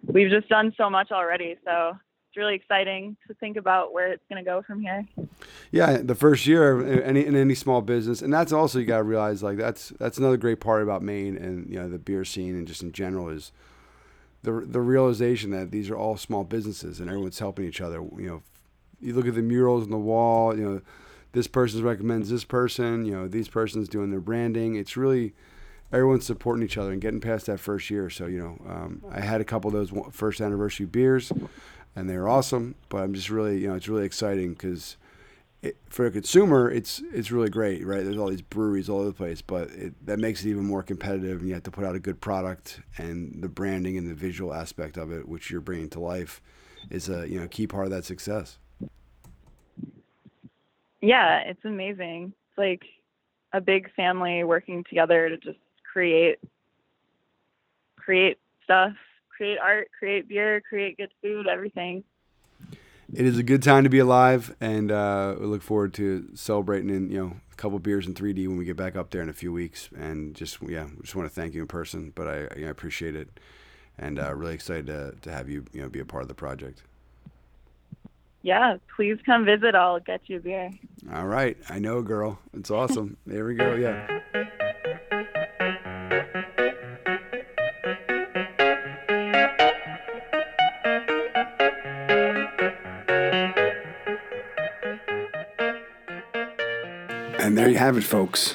[0.07, 1.57] we've just done so much already.
[1.65, 1.97] So
[2.33, 5.07] it's really exciting to think about where it's going to go from here.
[5.71, 8.99] Yeah, the first year in any, in any small business, and that's also you got
[8.99, 12.25] to realize like that's that's another great part about Maine and you know the beer
[12.25, 13.53] scene and just in general is
[14.45, 17.97] the the realization that these are all small businesses and everyone's helping each other.
[17.97, 18.43] You know,
[18.99, 20.57] you look at the murals on the wall.
[20.57, 20.81] You know,
[21.33, 23.05] this person recommends this person.
[23.05, 24.77] You know, these person's doing their branding.
[24.77, 25.35] It's really
[25.93, 28.09] everyone's supporting each other and getting past that first year.
[28.09, 31.31] So you know, um, I had a couple of those first anniversary beers,
[31.95, 32.75] and they were awesome.
[32.89, 34.97] But I'm just really, you know, it's really exciting because
[35.89, 38.03] for a consumer, it's it's really great, right?
[38.03, 40.83] There's all these breweries all over the place, but it, that makes it even more
[40.83, 44.15] competitive, and you have to put out a good product, and the branding and the
[44.15, 46.43] visual aspect of it, which you're bringing to life,
[46.91, 48.59] is a you know key part of that success.
[51.01, 52.33] Yeah, it's amazing.
[52.49, 52.83] It's like
[53.53, 55.59] a big family working together to just
[55.93, 56.39] create
[57.97, 58.95] create stuff,
[59.37, 62.05] create art, create beer, create good food, everything
[63.13, 66.89] it is a good time to be alive, and uh, we look forward to celebrating
[66.89, 69.29] in you know a couple beers in 3D when we get back up there in
[69.29, 69.91] a few weeks.
[69.95, 73.29] And just yeah, just want to thank you in person, but I, I appreciate it,
[73.99, 76.35] and uh, really excited to, to have you you know be a part of the
[76.35, 76.83] project.
[78.41, 79.75] Yeah, please come visit.
[79.75, 80.71] I'll get you a beer.
[81.13, 82.39] All right, I know, girl.
[82.55, 83.19] It's awesome.
[83.27, 83.75] there we go.
[83.75, 84.21] Yeah.
[97.53, 98.55] And there you have it, folks.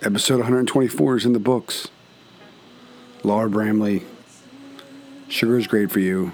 [0.00, 1.88] Episode 124 is in the books.
[3.22, 4.04] Laura Bramley,
[5.28, 6.32] Sugar is Great for You,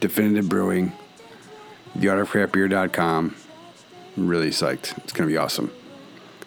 [0.00, 0.92] Definitive Brewing,
[1.96, 3.36] theartofcraftbeer.com.
[4.16, 4.98] I'm really psyched.
[4.98, 5.70] It's going to be awesome.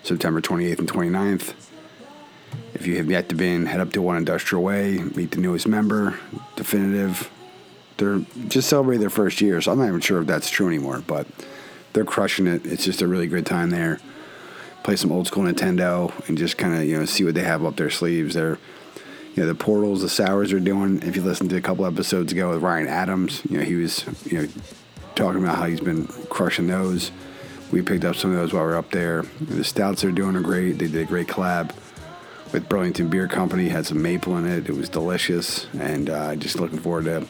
[0.04, 1.54] September 28th and 29th.
[2.74, 5.70] If you have yet to been, head up to One Industrial Way, meet the newest
[5.70, 6.20] member,
[6.58, 7.32] Definitive.
[7.96, 11.02] They're just celebrating their first year, so I'm not even sure if that's true anymore,
[11.08, 11.28] but
[11.94, 12.66] they're crushing it.
[12.66, 14.02] It's just a really good time there
[14.84, 17.66] play some old school Nintendo and just kind of you know see what they have
[17.66, 18.36] up their sleeves.
[18.36, 18.58] They're
[19.36, 21.02] you know the portals, the sours are doing.
[21.04, 24.06] If you listen to a couple episodes ago with Ryan Adams, you know he was
[24.26, 24.48] you know
[25.16, 27.12] talking about how he's been crushing those.
[27.72, 29.24] We picked up some of those while we are up there.
[29.40, 30.74] The stouts they're doing are great.
[30.74, 31.74] They did a great collab
[32.52, 33.70] with Burlington Beer Company.
[33.70, 34.68] Had some maple in it.
[34.68, 37.26] It was delicious, and uh, just looking forward to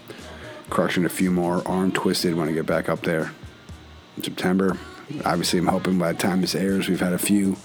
[0.72, 1.68] crushing a few more.
[1.68, 3.34] Arm twisted when I get back up there
[4.18, 4.78] in September
[5.26, 7.55] obviously, I'm hoping by the time this airs, we've had a few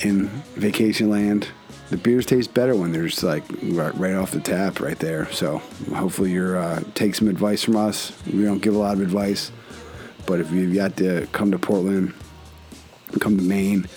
[0.00, 1.46] in Vacationland.
[1.90, 5.30] The beers taste better when there's like right off the tap right there.
[5.32, 5.58] So
[5.94, 8.12] hopefully you uh, take some advice from us.
[8.26, 9.52] We don't give a lot of advice,
[10.26, 12.14] but if you've got to come to Portland,
[13.20, 13.88] come to Maine,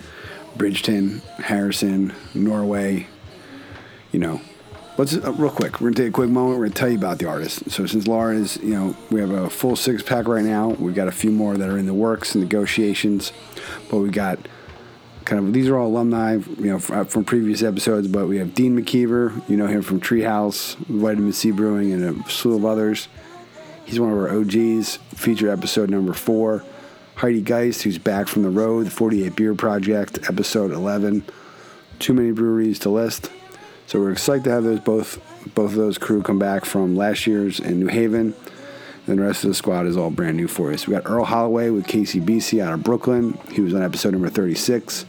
[0.57, 3.07] Bridgton, Harrison, Norway,
[4.11, 4.41] you know,
[4.97, 5.79] let's uh, real quick.
[5.79, 6.59] We're gonna take a quick moment.
[6.59, 7.69] We're gonna tell you about the artist.
[7.71, 10.69] So since Laura is, you know, we have a full six pack right now.
[10.69, 13.31] We've got a few more that are in the works and negotiations,
[13.89, 14.39] but we got
[15.25, 18.07] kind of these are all alumni, you know, from, from previous episodes.
[18.07, 22.29] But we have Dean McKeever, you know him from Treehouse, Vitamin Sea Brewing, and a
[22.29, 23.07] slew of others.
[23.85, 24.97] He's one of our OGs.
[25.13, 26.63] Feature episode number four.
[27.15, 31.23] Heidi Geist, who's back from the road, the 48 Beer Project, episode 11.
[31.99, 33.29] Too many breweries to list.
[33.87, 37.27] So we're excited to have those both both of those crew come back from last
[37.27, 38.33] year's in New Haven.
[39.07, 40.87] And the rest of the squad is all brand new for us.
[40.87, 43.37] We got Earl Holloway with KCBC out of Brooklyn.
[43.51, 45.05] He was on episode number 36.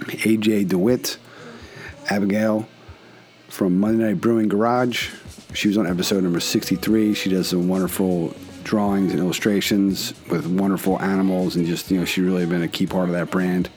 [0.00, 1.16] AJ DeWitt,
[2.10, 2.68] Abigail
[3.48, 5.10] from Monday Night Brewing Garage.
[5.54, 7.14] She was on episode number 63.
[7.14, 12.24] She does some wonderful drawings and illustrations with wonderful animals, and just, you know, she's
[12.24, 13.70] really been a key part of that brand.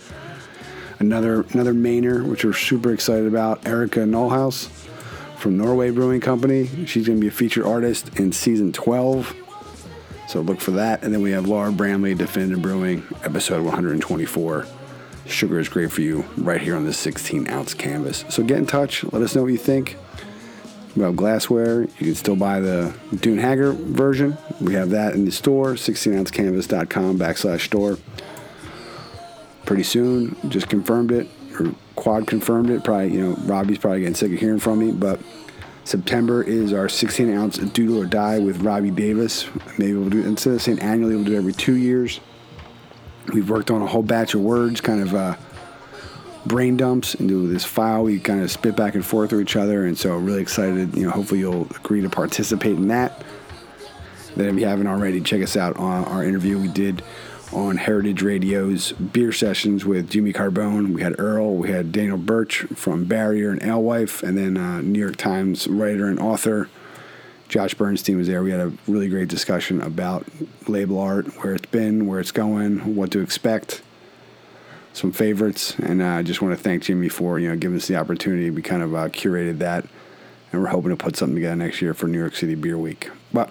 [0.99, 4.67] Another another Mainer, which we're super excited about, Erica Nullhouse
[5.37, 6.67] from Norway Brewing Company.
[6.85, 9.33] She's going to be a featured artist in season 12.
[10.27, 11.03] So look for that.
[11.03, 14.67] And then we have Laura Bramley, Definitive Brewing, episode 124.
[15.25, 18.25] Sugar is great for you right here on this 16 ounce canvas.
[18.29, 19.03] So get in touch.
[19.05, 19.95] Let us know what you think.
[20.95, 21.83] We have glassware.
[21.83, 24.37] You can still buy the Dune Hager version.
[24.59, 27.97] We have that in the store, 16ouncecanvas.com backslash store.
[29.69, 31.27] Pretty soon, just confirmed it,
[31.59, 32.83] or Quad confirmed it.
[32.83, 35.21] Probably, you know, Robbie's probably getting sick of hearing from me, but
[35.83, 39.45] September is our 16 ounce Doodle or Die with Robbie Davis.
[39.77, 42.19] Maybe we'll do, instead of saying annually, we'll do it every two years.
[43.31, 45.35] We've worked on a whole batch of words, kind of uh,
[46.47, 48.01] brain dumps into this file.
[48.01, 50.97] We kind of spit back and forth with each other, and so really excited.
[50.97, 53.23] You know, hopefully you'll agree to participate in that.
[54.35, 57.03] Then, if you haven't already, check us out on our interview we did
[57.51, 60.93] on Heritage Radio's beer sessions with Jimmy Carbone.
[60.93, 64.99] We had Earl, we had Daniel Birch from Barrier and Alewife, and then uh, New
[64.99, 66.69] York Times writer and author
[67.47, 68.43] Josh Bernstein was there.
[68.43, 70.27] We had a really great discussion about
[70.67, 73.81] label art, where it's been, where it's going, what to expect,
[74.93, 77.87] some favorites, and uh, I just want to thank Jimmy for you know giving us
[77.87, 78.51] the opportunity.
[78.51, 79.85] We kind of uh, curated that,
[80.51, 83.09] and we're hoping to put something together next year for New York City Beer Week.
[83.33, 83.49] But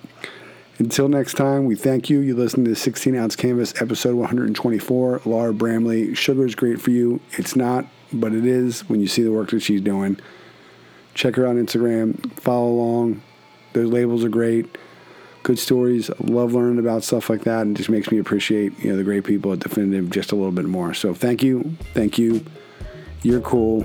[0.79, 2.21] until next time, we thank you.
[2.21, 5.23] You listen to 16 Ounce Canvas, episode 124.
[5.25, 7.21] Laura Bramley, sugar is great for you.
[7.33, 10.19] It's not, but it is when you see the work that she's doing.
[11.15, 13.23] Check her out on Instagram, follow along.
[13.73, 14.79] Those labels are great.
[15.43, 16.11] Good stories.
[16.21, 19.25] Love learning about stuff like that and just makes me appreciate, you know, the great
[19.25, 20.95] people at Definitive just a little bit more.
[20.95, 21.77] So thank you.
[21.95, 22.45] Thank you.
[23.23, 23.85] You're cool.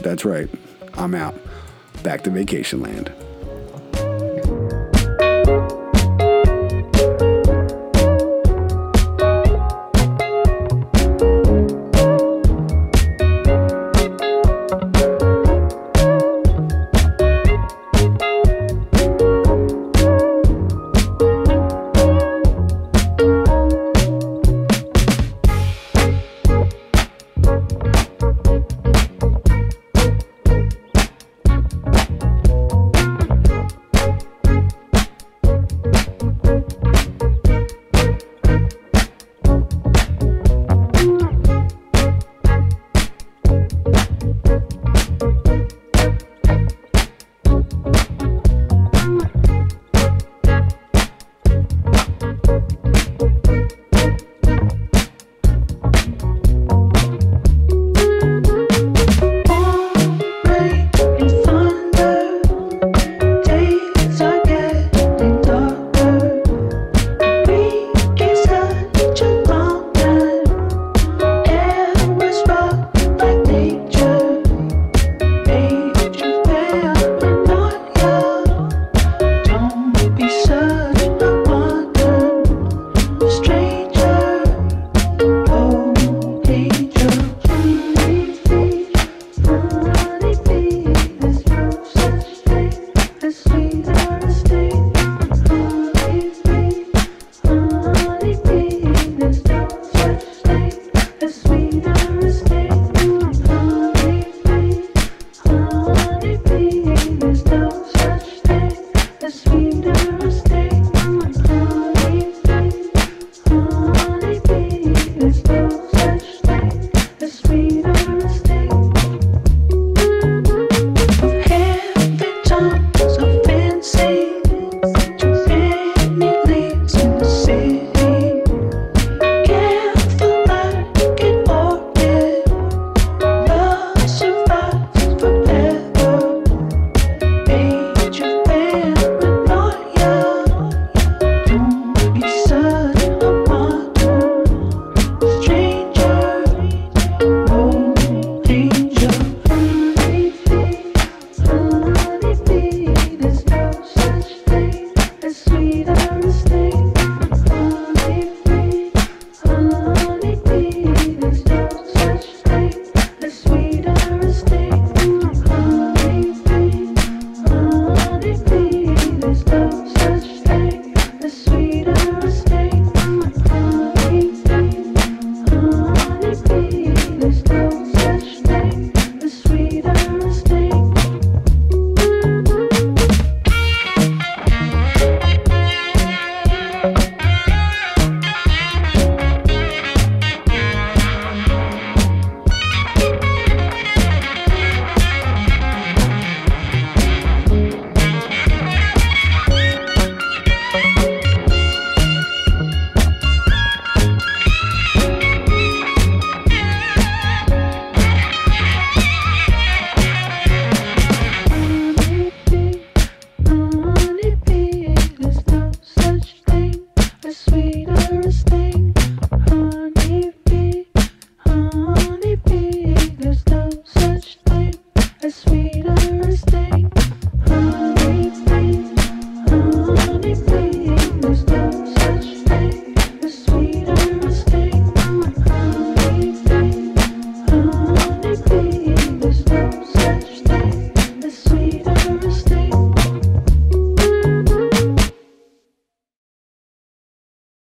[0.00, 0.48] That's right.
[0.94, 1.36] I'm out.
[2.02, 3.12] Back to Vacationland.